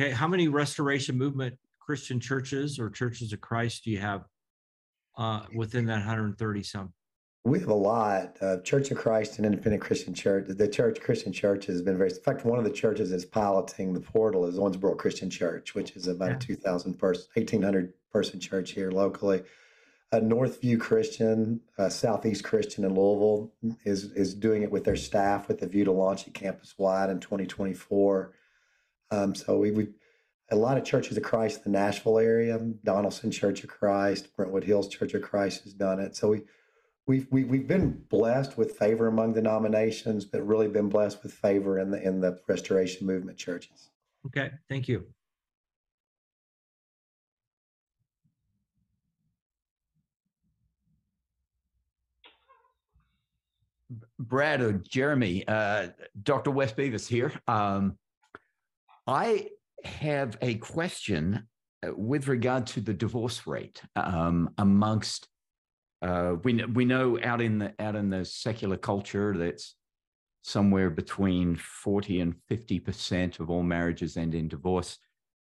[0.00, 4.24] Okay, how many Restoration Movement Christian churches or churches of Christ do you have
[5.18, 6.94] uh, within that 130 some?
[7.44, 8.36] We have a lot.
[8.40, 10.46] of church of Christ and Independent Christian Church.
[10.48, 12.10] The Church Christian Church has been very.
[12.10, 15.96] In fact, one of the churches that's piloting the portal is Owensboro Christian Church, which
[15.96, 16.36] is about yeah.
[16.36, 19.42] a 2,000 person, 1,800 person church here locally.
[20.12, 23.50] Uh, Northview Christian, uh, Southeast Christian in Louisville
[23.84, 27.10] is is doing it with their staff with a view to launch it campus wide
[27.10, 28.32] in 2024.
[29.10, 29.88] Um, so we we
[30.50, 34.64] a lot of churches of Christ in the Nashville area, Donelson Church of Christ, Brentwood
[34.64, 36.14] Hills Church of Christ has done it.
[36.14, 36.42] So we
[37.06, 41.78] we've we, we've been blessed with favor among denominations, but really been blessed with favor
[41.78, 43.90] in the in the Restoration Movement churches.
[44.26, 45.06] Okay, thank you.
[54.18, 55.88] Brad or Jeremy, uh,
[56.22, 56.50] Dr.
[56.50, 57.32] West Beavis here.
[57.48, 57.98] Um,
[59.06, 59.48] I
[59.84, 61.46] have a question
[61.84, 65.28] uh, with regard to the divorce rate um, amongst
[66.02, 69.76] uh, we we know out in the out in the secular culture that's
[70.42, 74.98] somewhere between forty and fifty percent of all marriages end in divorce.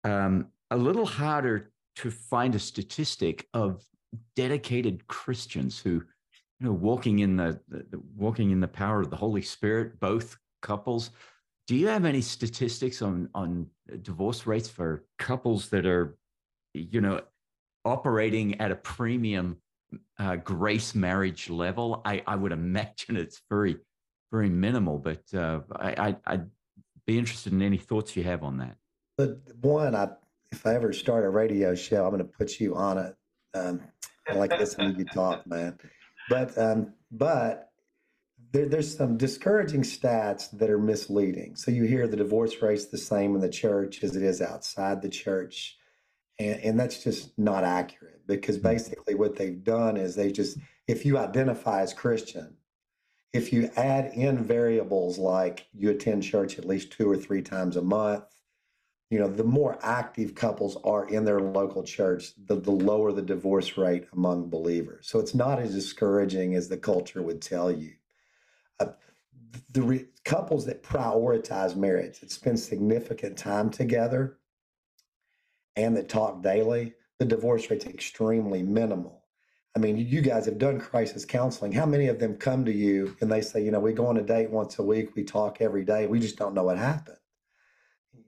[0.05, 3.85] Um, a little harder to find a statistic of
[4.35, 9.11] dedicated Christians who, you know, walking in the, the, the walking in the power of
[9.11, 11.11] the Holy Spirit, both couples.
[11.69, 13.69] Do you have any statistics on on
[14.03, 16.19] divorce rates for couples that are,
[16.75, 17.21] you know,
[17.85, 19.59] operating at a premium
[20.19, 23.77] uh, grace marriage level, I, I would imagine it's very,
[24.31, 24.99] very minimal.
[24.99, 26.51] But uh, I, I, would
[27.07, 28.77] be interested in any thoughts you have on that.
[29.17, 30.09] But one, I,
[30.51, 33.17] if I ever start a radio show, I'm going to put you on it.
[33.55, 33.81] Um,
[34.29, 35.79] I like listening to you talk, man.
[36.29, 37.71] but um, but
[38.53, 41.57] there, there's some discouraging stats that are misleading.
[41.57, 45.03] So you hear the divorce rate's the same in the church as it is outside
[45.03, 45.77] the church.
[46.39, 48.63] And, and that's just not accurate because hmm.
[48.63, 52.57] basically what they've done is they just, if you identify as Christian,
[53.33, 57.77] if you add in variables like you attend church at least two or three times
[57.77, 58.25] a month,
[59.09, 63.23] you know, the more active couples are in their local church, the, the lower the
[63.23, 65.07] divorce rate among believers.
[65.07, 67.93] So it's not as discouraging as the culture would tell you
[69.73, 74.39] the re- couples that prioritize marriage, that spend significant time together,
[75.77, 79.23] and that talk daily, the divorce rate's extremely minimal.
[79.77, 81.71] I mean, you guys have done crisis counseling.
[81.71, 84.17] How many of them come to you and they say, you know, we go on
[84.17, 87.19] a date once a week, we talk every day, we just don't know what happened?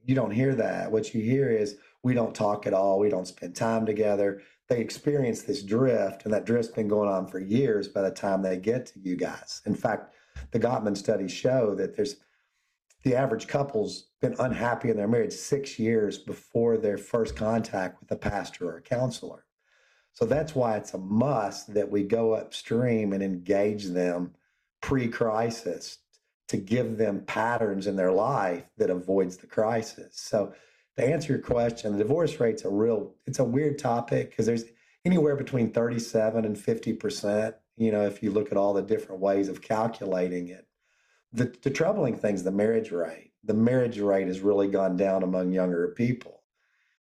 [0.05, 0.93] You don't hear that.
[0.93, 4.43] What you hear is, we don't talk at all, we don't spend time together.
[4.69, 8.43] They experience this drift, and that drift's been going on for years by the time
[8.43, 9.61] they get to you guys.
[9.67, 10.15] In fact,
[10.53, 12.17] the Gottman studies show that there's
[13.05, 18.11] the average couple's been unhappy in their marriage six years before their first contact with
[18.11, 19.45] a pastor or a counselor.
[20.13, 24.35] So that's why it's a must that we go upstream and engage them
[24.81, 25.99] pre-crisis
[26.49, 30.17] to give them patterns in their life that avoids the crisis.
[30.17, 30.55] So
[30.97, 34.65] to answer your question, the divorce rate's a real it's a weird topic because there's
[35.05, 39.21] anywhere between 37 and 50 percent you know, if you look at all the different
[39.21, 40.67] ways of calculating it.
[41.35, 43.33] The, the troubling thing is the marriage rate.
[43.43, 46.43] The marriage rate has really gone down among younger people.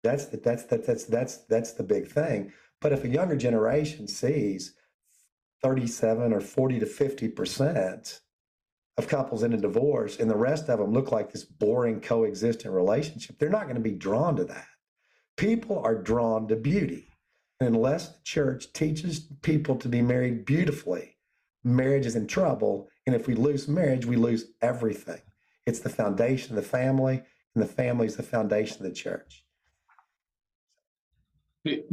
[0.04, 2.52] That's the, that's that that's that's that's the big thing.
[2.80, 4.74] But if a younger generation sees
[5.62, 8.20] 37 or 40 to 50 percent
[8.96, 12.72] of couples in a divorce and the rest of them look like this boring coexistent
[12.72, 14.66] relationship, they're not going to be drawn to that.
[15.36, 17.08] People are drawn to beauty
[17.60, 21.16] unless the church teaches people to be married beautifully,
[21.64, 22.88] marriage is in trouble.
[23.06, 25.20] And if we lose marriage, we lose everything.
[25.66, 27.22] It's the foundation of the family,
[27.54, 29.44] and the family is the foundation of the church.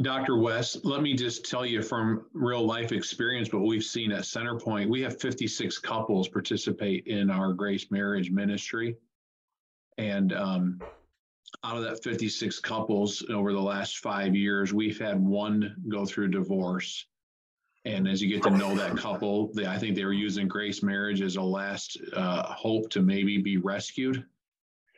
[0.02, 0.38] Dr.
[0.38, 4.88] West, let me just tell you from real life experience what we've seen at Centerpoint.
[4.88, 8.96] We have 56 couples participate in our Grace Marriage Ministry.
[9.98, 10.80] And um,
[11.64, 16.30] out of that 56 couples over the last five years, we've had one go through
[16.30, 17.06] divorce.
[17.86, 20.82] And as you get to know that couple, they, I think they were using grace
[20.82, 24.26] marriage as a last uh, hope to maybe be rescued.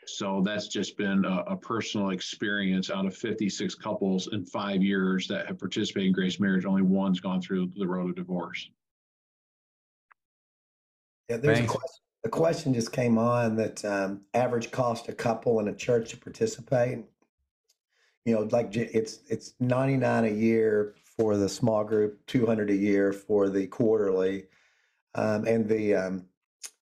[0.06, 5.28] So that's just been a, a, personal experience out of 56 couples in five years
[5.28, 6.64] that have participated in grace marriage.
[6.64, 8.70] Only one's gone through the road of divorce.
[11.30, 15.60] Yeah, there's a question, the question just came on that um, average cost a couple
[15.60, 17.00] in a church to participate.
[18.24, 22.70] You know, like it's it's ninety nine a year for the small group, two hundred
[22.70, 24.46] a year for the quarterly,
[25.16, 26.26] um, and the um,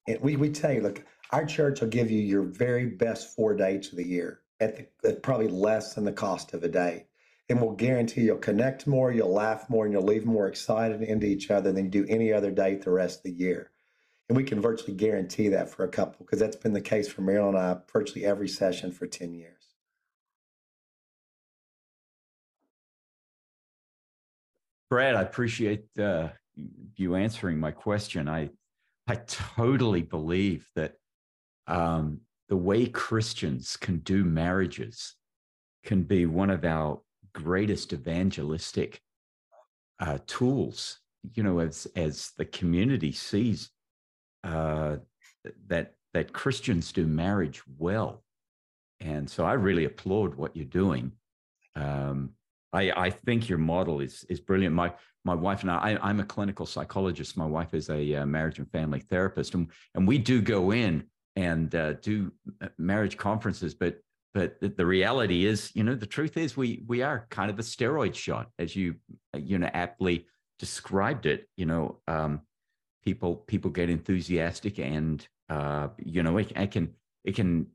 [0.08, 3.56] and we we tell you, look, our church will give you your very best four
[3.56, 7.06] dates of the year at, the, at probably less than the cost of a date
[7.50, 11.28] and we'll guarantee you'll connect more, you'll laugh more, and you'll leave more excited into
[11.28, 13.71] each other than you do any other date the rest of the year.
[14.28, 17.21] And we can virtually guarantee that for a couple because that's been the case for
[17.21, 19.55] Meryl and I virtually every session for 10 years.
[24.95, 26.29] Brad, I appreciate uh,
[26.95, 28.29] you answering my question.
[28.29, 28.49] I
[29.10, 30.93] I totally believe that
[31.67, 35.15] um, the way Christians can do marriages
[35.84, 37.01] can be one of our
[37.34, 39.01] greatest evangelistic
[39.99, 40.99] uh, tools.
[41.34, 43.71] You know, as as the community sees
[44.45, 44.95] uh,
[45.67, 48.23] that that Christians do marriage well,
[49.01, 51.12] and so I really applaud what you're doing.
[51.75, 52.29] Um,
[52.75, 54.75] I, I think your model is is brilliant.
[54.75, 57.38] My my wife and I, I am a clinical psychologist.
[57.38, 61.05] My wife is a uh, marriage and family therapist, and and we do go in
[61.35, 63.99] and uh, do uh, marriage conferences, but
[64.33, 67.61] but the reality is, you know, the truth is we we are kind of a
[67.63, 68.95] steroid shot, as you
[69.33, 70.27] uh, you know aptly
[70.59, 71.47] described it.
[71.55, 72.41] You know, um,
[73.03, 77.67] people people get enthusiastic and uh, you know it, it can it can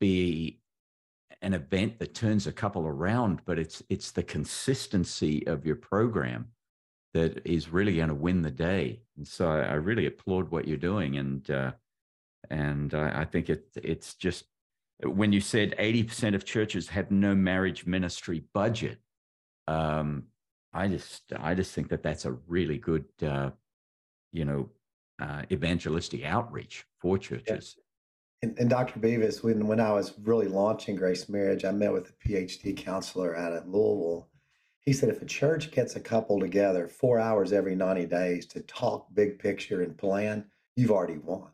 [0.00, 0.59] be
[1.42, 6.48] an event that turns a couple around but it's it's the consistency of your program
[7.14, 10.68] that is really going to win the day and so I, I, really applaud what
[10.68, 11.72] you're doing and uh,
[12.50, 14.44] and I, I think it it's just
[15.02, 18.98] when you said 80% of churches have no marriage ministry budget
[19.66, 20.24] um,
[20.74, 23.50] i just i just think that that's a really good uh,
[24.32, 24.68] you know,
[25.20, 27.76] uh, evangelistic outreach for churches.
[27.76, 27.84] Yeah.
[28.42, 28.98] And, and, Dr.
[28.98, 33.36] Beavis, when, when I was really launching Grace Marriage, I met with a PhD counselor
[33.36, 34.28] out at Louisville.
[34.80, 38.60] He said, if a church gets a couple together four hours every 90 days to
[38.60, 41.50] talk big picture and plan, you've already won.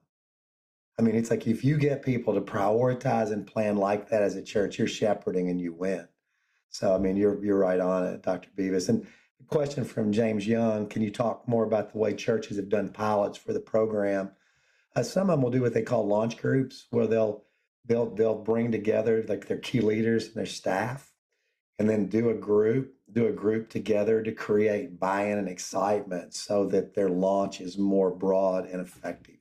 [0.98, 4.36] I mean, it's like if you get people to prioritize and plan like that as
[4.36, 6.06] a church, you're shepherding and you win.
[6.70, 8.48] So, I mean, you're you're right on it, Dr.
[8.56, 8.88] Beavis.
[8.88, 9.06] And
[9.38, 12.88] the question from James Young: Can you talk more about the way churches have done
[12.88, 14.30] pilots for the program?
[14.96, 17.44] Uh, some of them will do what they call launch groups, where they'll
[17.84, 21.12] they'll they'll bring together like their key leaders and their staff,
[21.78, 26.64] and then do a group do a group together to create buy-in and excitement, so
[26.66, 29.36] that their launch is more broad and effective.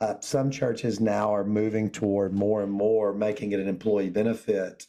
[0.00, 4.86] Uh, some churches now are moving toward more and more making it an employee benefit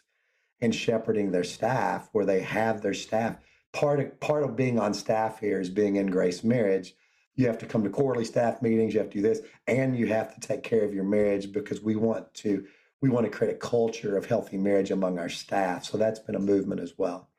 [0.61, 3.35] and shepherding their staff, where they have their staff.
[3.73, 6.95] Part of part of being on staff here is being in Grace Marriage.
[7.35, 8.93] You have to come to quarterly staff meetings.
[8.93, 11.81] You have to do this, and you have to take care of your marriage because
[11.81, 12.65] we want to
[13.01, 15.85] we want to create a culture of healthy marriage among our staff.
[15.85, 17.31] So that's been a movement as well.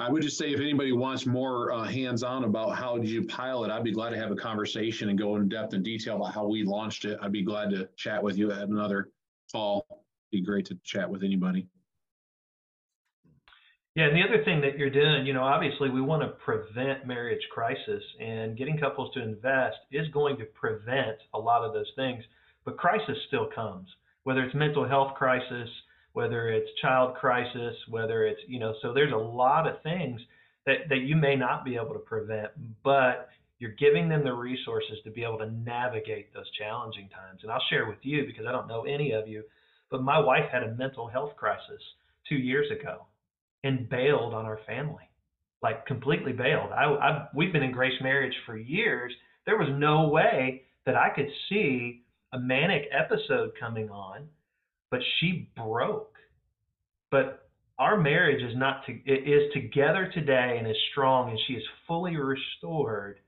[0.00, 3.70] I would just say if anybody wants more uh, hands-on about how did you pilot,
[3.72, 6.46] I'd be glad to have a conversation and go in depth and detail about how
[6.46, 7.18] we launched it.
[7.20, 9.10] I'd be glad to chat with you at another
[9.50, 9.84] call.
[10.30, 11.66] Be great to chat with anybody.
[13.98, 17.04] Yeah, and the other thing that you're doing, you know, obviously we want to prevent
[17.04, 21.90] marriage crisis, and getting couples to invest is going to prevent a lot of those
[21.96, 22.22] things.
[22.64, 23.88] But crisis still comes,
[24.22, 25.68] whether it's mental health crisis,
[26.12, 30.20] whether it's child crisis, whether it's, you know, so there's a lot of things
[30.64, 32.52] that, that you may not be able to prevent,
[32.84, 37.40] but you're giving them the resources to be able to navigate those challenging times.
[37.42, 39.42] And I'll share with you because I don't know any of you,
[39.90, 41.82] but my wife had a mental health crisis
[42.28, 43.06] two years ago
[43.64, 45.08] and bailed on our family,
[45.62, 46.70] like completely bailed.
[46.72, 49.12] I, I we've been in grace marriage for years.
[49.46, 52.02] There was no way that I could see
[52.32, 54.28] a manic episode coming on
[54.90, 56.14] but she broke.
[57.10, 57.48] But
[57.78, 61.62] our marriage is not to, it is together today and is strong, and she is
[61.86, 63.20] fully restored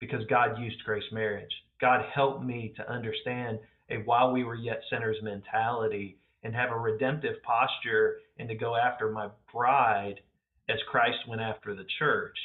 [0.00, 1.52] because God used grace marriage.
[1.80, 3.58] God helped me to understand
[3.90, 8.76] a while we were yet sinners mentality and have a redemptive posture and to go
[8.76, 10.20] after my bride
[10.68, 12.36] as Christ went after the church.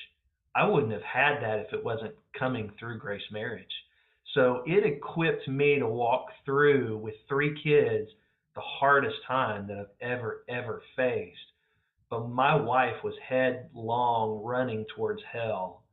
[0.55, 3.65] I wouldn't have had that if it wasn't coming through grace marriage.
[4.33, 8.09] So it equipped me to walk through with three kids
[8.55, 11.37] the hardest time that I've ever, ever faced.
[12.09, 15.83] But my wife was headlong running towards hell.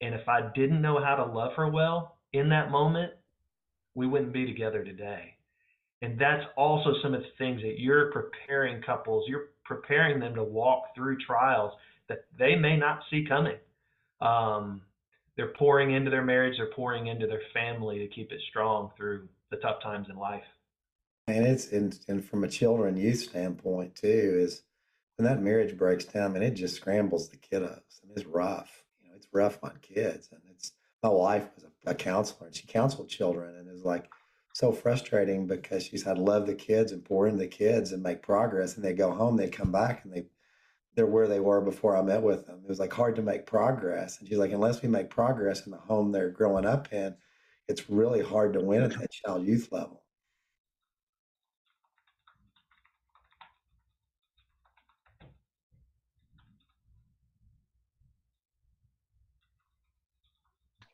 [0.00, 3.12] And if I didn't know how to love her well in that moment,
[3.94, 5.33] we wouldn't be together today.
[6.04, 10.44] And that's also some of the things that you're preparing couples, you're preparing them to
[10.44, 11.72] walk through trials
[12.10, 13.56] that they may not see coming.
[14.20, 14.82] Um,
[15.34, 19.26] they're pouring into their marriage, they're pouring into their family to keep it strong through
[19.50, 20.44] the tough times in life.
[21.26, 24.62] And it's and, and from a children youth standpoint too is
[25.16, 28.84] when that marriage breaks down, and it just scrambles the kiddos and it's rough.
[29.00, 30.28] You know, it's rough on kids.
[30.32, 34.10] And it's my wife was a, a counselor and she counseled children and is like
[34.54, 38.02] so frustrating because she's had to love the kids and pour into the kids and
[38.02, 38.76] make progress.
[38.76, 40.26] And they go home, they come back and they
[40.94, 42.60] they're where they were before I met with them.
[42.62, 44.20] It was like hard to make progress.
[44.20, 47.16] And she's like, unless we make progress in the home they're growing up in,
[47.68, 50.04] it's really hard to win at that child youth level.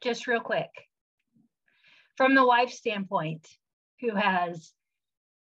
[0.00, 0.89] just real quick.
[2.20, 3.48] From the wife's standpoint,
[4.02, 4.74] who has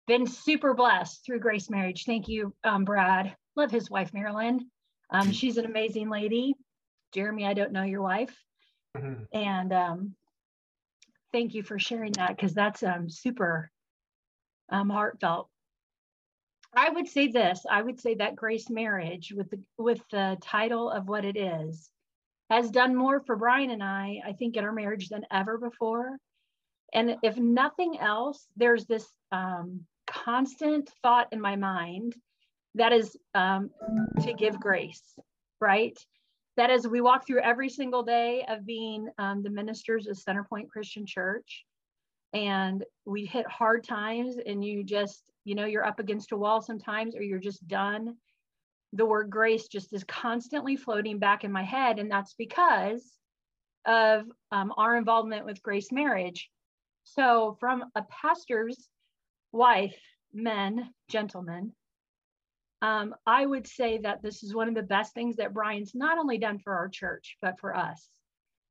[0.07, 2.03] been super blessed through Grace Marriage.
[2.03, 3.33] Thank you, um, Brad.
[3.55, 4.69] Love his wife, Marilyn.
[5.09, 6.53] Um, she's an amazing lady.
[7.13, 8.35] Jeremy, I don't know your wife.
[8.97, 9.23] Mm-hmm.
[9.31, 10.15] And um,
[11.31, 13.71] thank you for sharing that because that's um, super
[14.69, 15.47] um, heartfelt.
[16.75, 17.65] I would say this.
[17.71, 21.89] I would say that Grace Marriage, with the with the title of what it is,
[22.49, 26.17] has done more for Brian and I, I think, in our marriage than ever before.
[26.93, 32.15] And if nothing else, there's this um, constant thought in my mind
[32.75, 33.69] that is um,
[34.21, 35.01] to give grace,
[35.59, 35.97] right?
[36.57, 40.69] That as we walk through every single day of being um, the ministers of Centerpoint
[40.69, 41.65] Christian Church,
[42.33, 46.61] and we hit hard times, and you just, you know, you're up against a wall
[46.61, 48.15] sometimes, or you're just done
[48.95, 51.99] the word grace just is constantly floating back in my head.
[51.99, 53.03] And that's because
[53.85, 56.49] of um, our involvement with Grace Marriage.
[57.05, 58.89] So, from a pastor's
[59.51, 59.97] wife,
[60.33, 61.71] men, gentlemen,
[62.81, 66.17] um, I would say that this is one of the best things that Brian's not
[66.17, 68.09] only done for our church, but for us.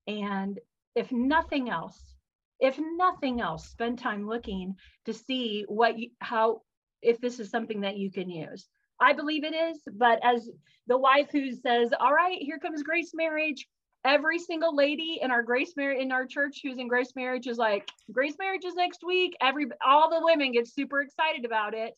[0.07, 0.59] And
[0.95, 2.14] if nothing else,
[2.61, 4.76] if nothing else, spend time looking
[5.07, 6.62] to see what you, how,
[7.03, 8.68] if this is something that you can use.
[9.01, 10.49] I believe it is, but as
[10.87, 13.66] the wife who says, all right, here comes grace marriage,
[14.05, 17.59] every single lady in our grace marriage in our church who's in grace marriage is
[17.59, 19.34] like, grace marriage is next week.
[19.40, 21.94] Every, all the women get super excited about it.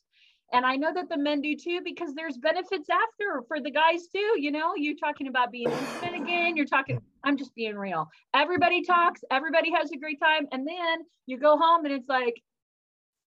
[0.52, 4.06] And I know that the men do too, because there's benefits after for the guys
[4.06, 4.34] too.
[4.38, 6.56] You know, you're talking about being intimate again.
[6.56, 8.08] You're talking, I'm just being real.
[8.32, 10.46] Everybody talks, everybody has a great time.
[10.52, 12.40] And then you go home and it's like,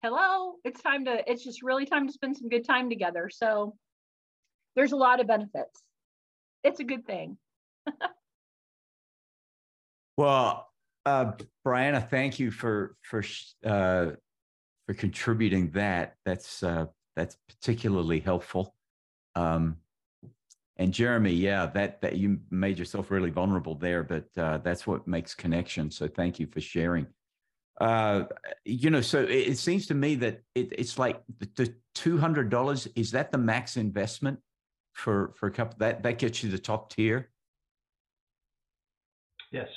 [0.02, 3.30] hello, it's time to, it's just really time to spend some good time together.
[3.32, 3.76] So
[4.74, 5.82] there's a lot of benefits.
[6.64, 7.38] It's a good thing.
[10.16, 10.68] well,
[11.06, 11.32] uh,
[11.66, 13.22] Brianna, thank you for for
[13.64, 14.12] uh,
[14.86, 16.16] for contributing that.
[16.24, 16.86] That's uh,
[17.16, 18.74] that's particularly helpful.
[19.34, 19.76] Um,
[20.76, 25.06] and Jeremy, yeah, that that you made yourself really vulnerable there, but uh, that's what
[25.06, 25.90] makes connection.
[25.90, 27.06] So thank you for sharing.
[27.80, 28.24] Uh,
[28.64, 32.18] you know, so it, it seems to me that it, it's like the, the two
[32.18, 34.38] hundred dollars is that the max investment
[34.92, 37.30] for for a couple that that gets you the top tier.
[39.50, 39.68] Yes.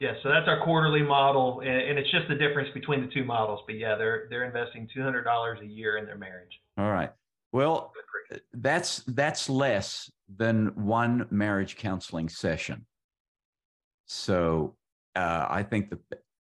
[0.00, 3.24] Yeah, so that's our quarterly model, and, and it's just the difference between the two
[3.24, 3.60] models.
[3.66, 6.60] But yeah, they're they're investing two hundred dollars a year in their marriage.
[6.76, 7.10] All right.
[7.52, 7.92] Well,
[8.52, 12.84] that's that's less than one marriage counseling session.
[14.04, 14.76] So
[15.14, 16.00] uh, I think that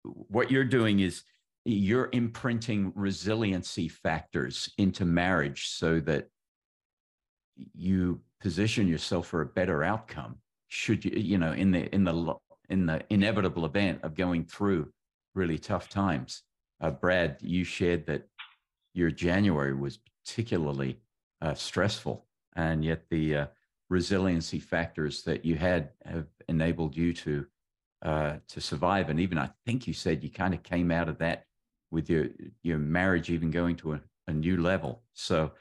[0.04, 1.22] what you're doing is
[1.64, 6.28] you're imprinting resiliency factors into marriage so that
[7.74, 10.36] you position yourself for a better outcome
[10.68, 12.34] should you you know in the in the
[12.70, 14.90] in the inevitable event of going through
[15.34, 16.42] really tough times.
[16.80, 18.26] Uh, Brad, you shared that
[18.94, 20.98] your January was particularly
[21.42, 23.46] uh, stressful, and yet the uh,
[23.88, 27.46] resiliency factors that you had have enabled you to
[28.02, 29.10] uh, to survive.
[29.10, 31.44] And even I think you said you kind of came out of that
[31.90, 32.28] with your
[32.62, 35.02] your marriage even going to a, a new level.
[35.12, 35.52] So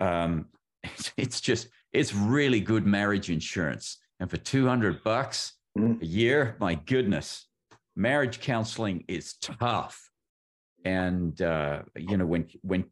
[0.00, 0.46] um,
[0.82, 3.98] it's, it's just it's really good marriage insurance.
[4.18, 6.02] And for two hundred bucks, mm.
[6.02, 6.56] a year.
[6.60, 7.46] My goodness,
[7.94, 10.10] marriage counseling is tough.
[10.84, 12.84] And uh, you know, when when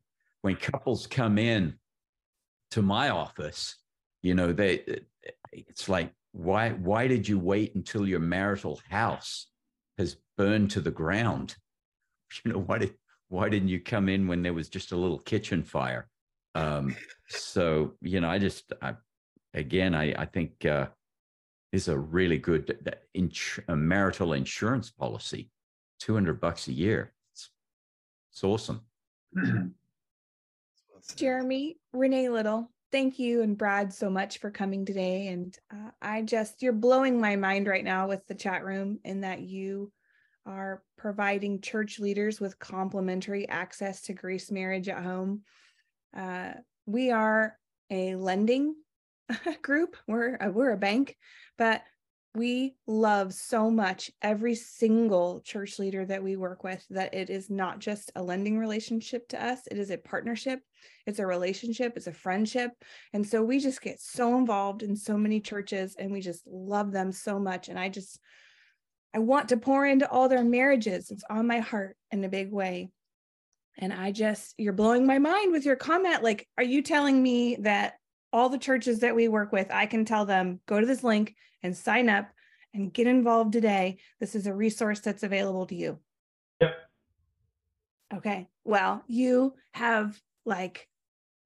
[0.43, 1.75] when couples come in
[2.73, 3.77] to my office,
[4.23, 5.01] you know, they
[5.53, 9.47] it's like, why why did you wait until your marital house
[9.99, 11.57] has burned to the ground?
[12.45, 12.95] You know, why did
[13.29, 16.09] why didn't you come in when there was just a little kitchen fire?
[16.57, 16.97] Um,
[17.29, 18.95] so you know, I just I,
[19.53, 20.87] again, I I think uh,
[21.75, 25.51] is a really good ins- marital insurance policy.
[25.99, 27.13] 200 bucks a year.
[27.33, 27.51] It's,
[28.31, 28.83] it's awesome.
[31.17, 35.27] Jeremy, Renee Little, thank you and Brad so much for coming today.
[35.27, 39.23] And uh, I just, you're blowing my mind right now with the chat room in
[39.23, 39.93] that you
[40.47, 45.43] are providing church leaders with complimentary access to grace marriage at home.
[46.17, 46.53] Uh,
[46.87, 47.59] we are
[47.91, 48.77] a lending
[49.63, 49.97] group.
[50.07, 51.17] We're a, we're a bank,
[51.59, 51.83] but
[52.35, 57.49] we love so much every single church leader that we work with that it is
[57.49, 59.61] not just a lending relationship to us.
[59.71, 60.59] It is a partnership.
[61.07, 61.93] It's a relationship.
[61.95, 62.73] It's a friendship.
[63.13, 66.91] And so we just get so involved in so many churches and we just love
[66.91, 67.69] them so much.
[67.69, 68.19] And i just
[69.15, 71.13] i want to pour into all their marriages.
[71.13, 72.91] It's on my heart in a big way.
[73.79, 76.25] And i just you're blowing my mind with your comment.
[76.25, 77.95] Like are you telling me that
[78.35, 81.37] all the churches that we work with, I can tell them go to this link
[81.63, 82.29] and sign up
[82.75, 83.99] and get involved today.
[84.19, 86.01] This is a resource that's available to you.
[86.61, 86.75] Yep.
[88.17, 88.49] Okay.
[88.65, 90.89] Well, you have like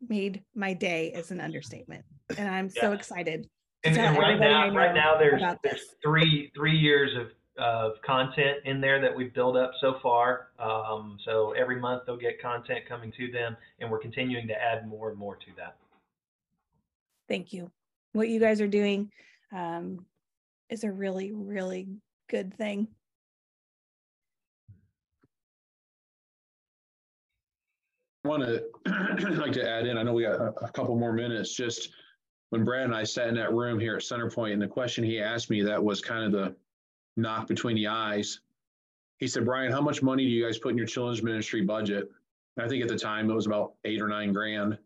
[0.09, 2.07] made my day as an understatement,
[2.39, 2.81] and I'm yeah.
[2.81, 3.47] so excited.
[3.85, 7.27] And, and right now, right now, there's there's three three years of
[7.63, 10.49] of content in there that we've built up so far.
[10.59, 14.89] Um, so every month they'll get content coming to them, and we're continuing to add
[14.89, 15.77] more and more to that
[17.29, 17.71] thank you.
[18.13, 19.11] What you guys are doing
[19.55, 20.05] um,
[20.71, 21.89] is a really, really
[22.29, 22.89] good thing.
[28.25, 28.65] I want to
[29.41, 29.97] like to add in.
[29.97, 31.55] I know we got a, couple more minutes.
[31.55, 31.91] Just
[32.51, 35.21] when Brad and I sat in that room here at Centerpoint, and the question he
[35.21, 36.55] asked me that was kind of the
[37.17, 38.41] knock between the eyes.
[39.19, 42.11] He said, "Brian, how much money do you guys put in your children's ministry budget?"
[42.57, 44.79] And I think at the time it was about eight or nine grand.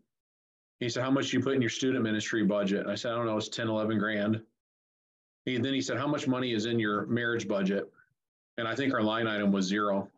[0.79, 2.87] He said, How much do you put in your student ministry budget?
[2.87, 4.41] I said, I don't know, it's 10, 11 grand.
[5.45, 7.91] And then he said, How much money is in your marriage budget?
[8.57, 10.09] And I think our line item was zero.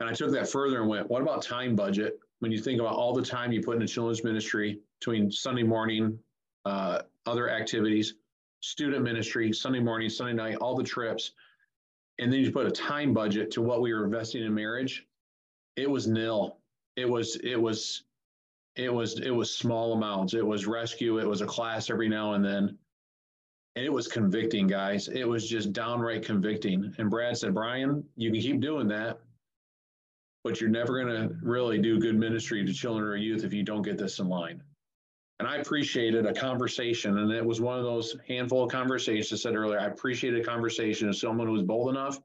[0.00, 2.18] And I took that further and went, What about time budget?
[2.40, 6.18] When you think about all the time you put into children's ministry between Sunday morning,
[6.64, 8.14] uh, other activities,
[8.60, 11.32] student ministry, Sunday morning, Sunday night, all the trips.
[12.18, 15.06] and then you put a time budget to what we were investing in marriage,
[15.76, 16.58] it was nil.
[16.96, 18.04] It was, it was,
[18.76, 20.34] it was, it was small amounts.
[20.34, 21.18] It was rescue.
[21.18, 22.78] It was a class every now and then.
[23.76, 25.08] And it was convicting, guys.
[25.08, 26.94] It was just downright convicting.
[26.98, 29.18] And Brad said, Brian, you can keep doing that,
[30.44, 33.64] but you're never going to really do good ministry to children or youth if you
[33.64, 34.62] don't get this in line.
[35.40, 39.42] And I appreciated a conversation, and it was one of those handful of conversations I
[39.42, 39.80] said earlier.
[39.80, 42.20] I appreciated a conversation of someone who was bold enough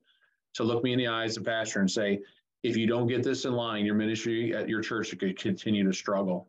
[0.54, 2.20] to look me in the eyes, the pastor, and say,
[2.64, 5.94] if you don't get this in line, your ministry at your church could continue to
[5.94, 6.48] struggle.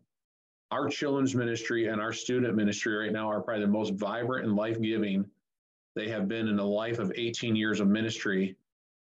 [0.70, 4.56] Our children's ministry and our student ministry right now are probably the most vibrant and
[4.56, 5.24] life giving
[5.94, 8.56] they have been in the life of 18 years of ministry.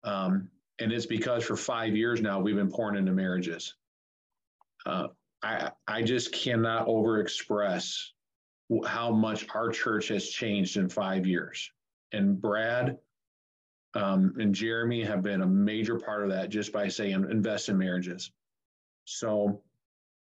[0.04, 3.76] Um, and it's because for five years now we've been pouring into marriages.
[4.86, 5.08] Uh,
[5.44, 8.10] I I just cannot overexpress
[8.86, 11.72] how much our church has changed in five years.
[12.14, 12.98] And Brad
[13.94, 17.78] um, and Jeremy have been a major part of that just by saying invest in
[17.78, 18.32] marriages.
[19.06, 19.62] So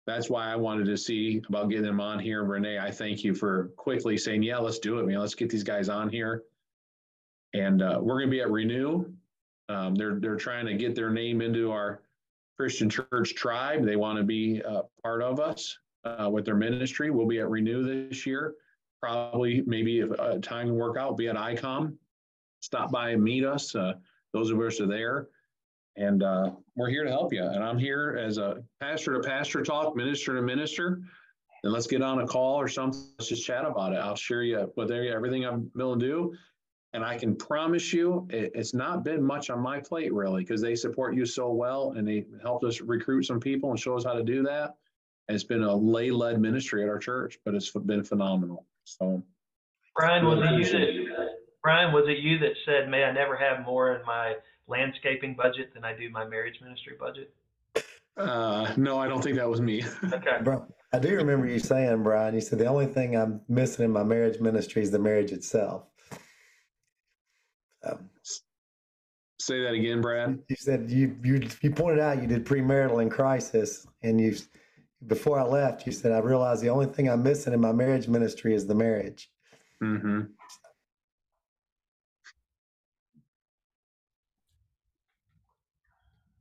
[0.05, 2.43] that's why I wanted to see about getting them on here.
[2.43, 5.19] Renee, I thank you for quickly saying, yeah, let's do it, man.
[5.19, 6.43] Let's get these guys on here.
[7.53, 9.05] And uh, we're going to be at Renew.
[9.67, 12.01] Um, they're they're trying to get their name into our
[12.57, 13.83] Christian Church tribe.
[13.83, 17.09] They want to be uh, part of us uh, with their ministry.
[17.09, 18.53] We'll be at Renew this year.
[19.01, 21.95] Probably, maybe if uh, time can work out, be at ICOM.
[22.65, 23.75] Stop by and meet us.
[23.75, 23.93] Uh,
[24.33, 25.27] those of us are there.
[25.97, 27.43] And uh, we're here to help you.
[27.43, 30.99] And I'm here as a pastor to pastor talk, minister to minister.
[31.63, 32.99] And let's get on a call or something.
[33.19, 33.97] Let's just chat about it.
[33.97, 36.33] I'll share you with everything I'm willing to do.
[36.93, 40.59] And I can promise you, it, it's not been much on my plate really, because
[40.59, 44.03] they support you so well and they helped us recruit some people and show us
[44.03, 44.75] how to do that.
[45.27, 48.65] And it's been a lay led ministry at our church, but it's been phenomenal.
[48.85, 49.23] So,
[49.95, 50.93] Brian, was it you that
[51.65, 54.35] Brian, was it you that said, "May I never have more in my
[54.67, 57.33] landscaping budget than I do my marriage ministry budget"?
[58.15, 59.83] Uh, no, I don't think that was me.
[60.03, 60.43] Okay.
[60.43, 63.89] Bro, I do remember you saying, Brian, you said the only thing I'm missing in
[63.89, 65.87] my marriage ministry is the marriage itself.
[67.83, 68.11] Um,
[69.39, 70.37] Say that again, Brad.
[70.47, 74.35] you said you you you pointed out you did premarital in crisis, and you
[75.07, 78.07] before I left, you said I realized the only thing I'm missing in my marriage
[78.07, 79.31] ministry is the marriage.
[79.81, 80.21] Mm-hmm.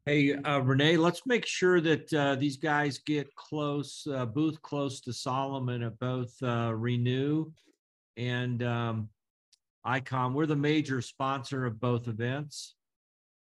[0.07, 5.01] Hey, uh, Renee, let's make sure that uh, these guys get close, uh, booth close
[5.01, 7.51] to Solomon at both uh, Renew
[8.19, 9.09] and um,
[9.87, 10.35] ICOM.
[10.35, 12.75] We're the major sponsor of both events.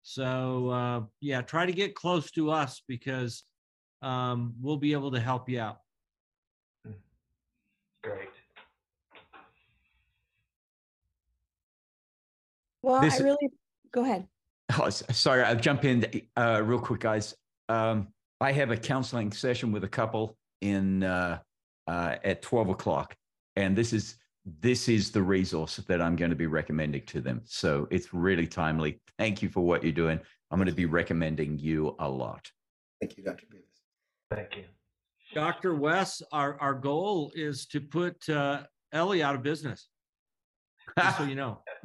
[0.04, 3.42] So, uh, yeah, try to get close to us because
[4.00, 5.78] um, we'll be able to help you out.
[8.04, 8.28] Great.
[12.82, 13.50] Well, This- I really
[13.92, 14.28] go ahead.
[14.78, 16.06] Oh, sorry, I'll jump in
[16.36, 17.34] uh, real quick, guys.
[17.68, 18.08] Um,
[18.40, 21.38] I have a counseling session with a couple in uh,
[21.86, 23.14] uh, at twelve o'clock,
[23.56, 27.42] and this is this is the resource that I'm going to be recommending to them.
[27.44, 29.00] So it's really timely.
[29.18, 30.18] Thank you for what you're doing.
[30.50, 32.50] I'm going to be recommending you a lot.
[33.00, 33.46] Thank you, Dr.
[33.46, 34.36] Beavis.
[34.36, 34.64] Thank you.
[35.34, 35.74] Dr.
[35.74, 39.88] Wes, our, our goal is to put uh, Ellie out of business.
[40.98, 41.62] Just so you know.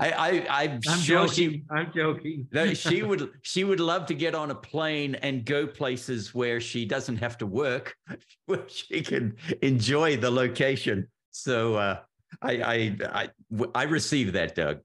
[0.00, 1.52] I, I I'm, I'm sure joking.
[1.52, 2.48] she I'm joking.
[2.52, 6.60] No, she would she would love to get on a plane and go places where
[6.60, 7.96] she doesn't have to work,
[8.46, 11.08] where she can enjoy the location.
[11.30, 12.00] So uh,
[12.42, 14.80] I, I I I receive that, Doug.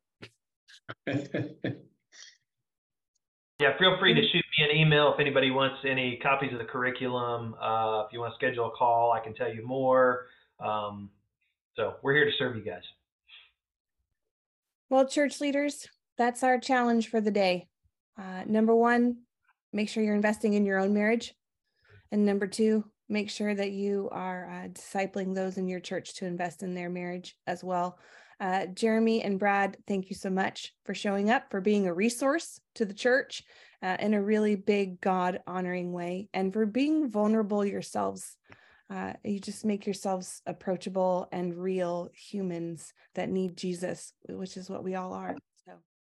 [3.59, 6.65] Yeah, feel free to shoot me an email if anybody wants any copies of the
[6.65, 7.55] curriculum.
[7.61, 10.25] Uh, if you want to schedule a call, I can tell you more.
[10.59, 11.09] Um,
[11.75, 12.81] so we're here to serve you guys.
[14.89, 17.67] Well, church leaders, that's our challenge for the day.
[18.19, 19.17] Uh, number one,
[19.71, 21.33] make sure you're investing in your own marriage.
[22.11, 26.25] And number two, make sure that you are uh, discipling those in your church to
[26.25, 27.97] invest in their marriage as well.
[28.39, 32.59] Uh, Jeremy and Brad, thank you so much for showing up, for being a resource
[32.75, 33.43] to the church
[33.81, 38.37] uh, in a really big God honoring way, and for being vulnerable yourselves.
[38.89, 44.83] Uh, you just make yourselves approachable and real humans that need Jesus, which is what
[44.83, 45.35] we all are.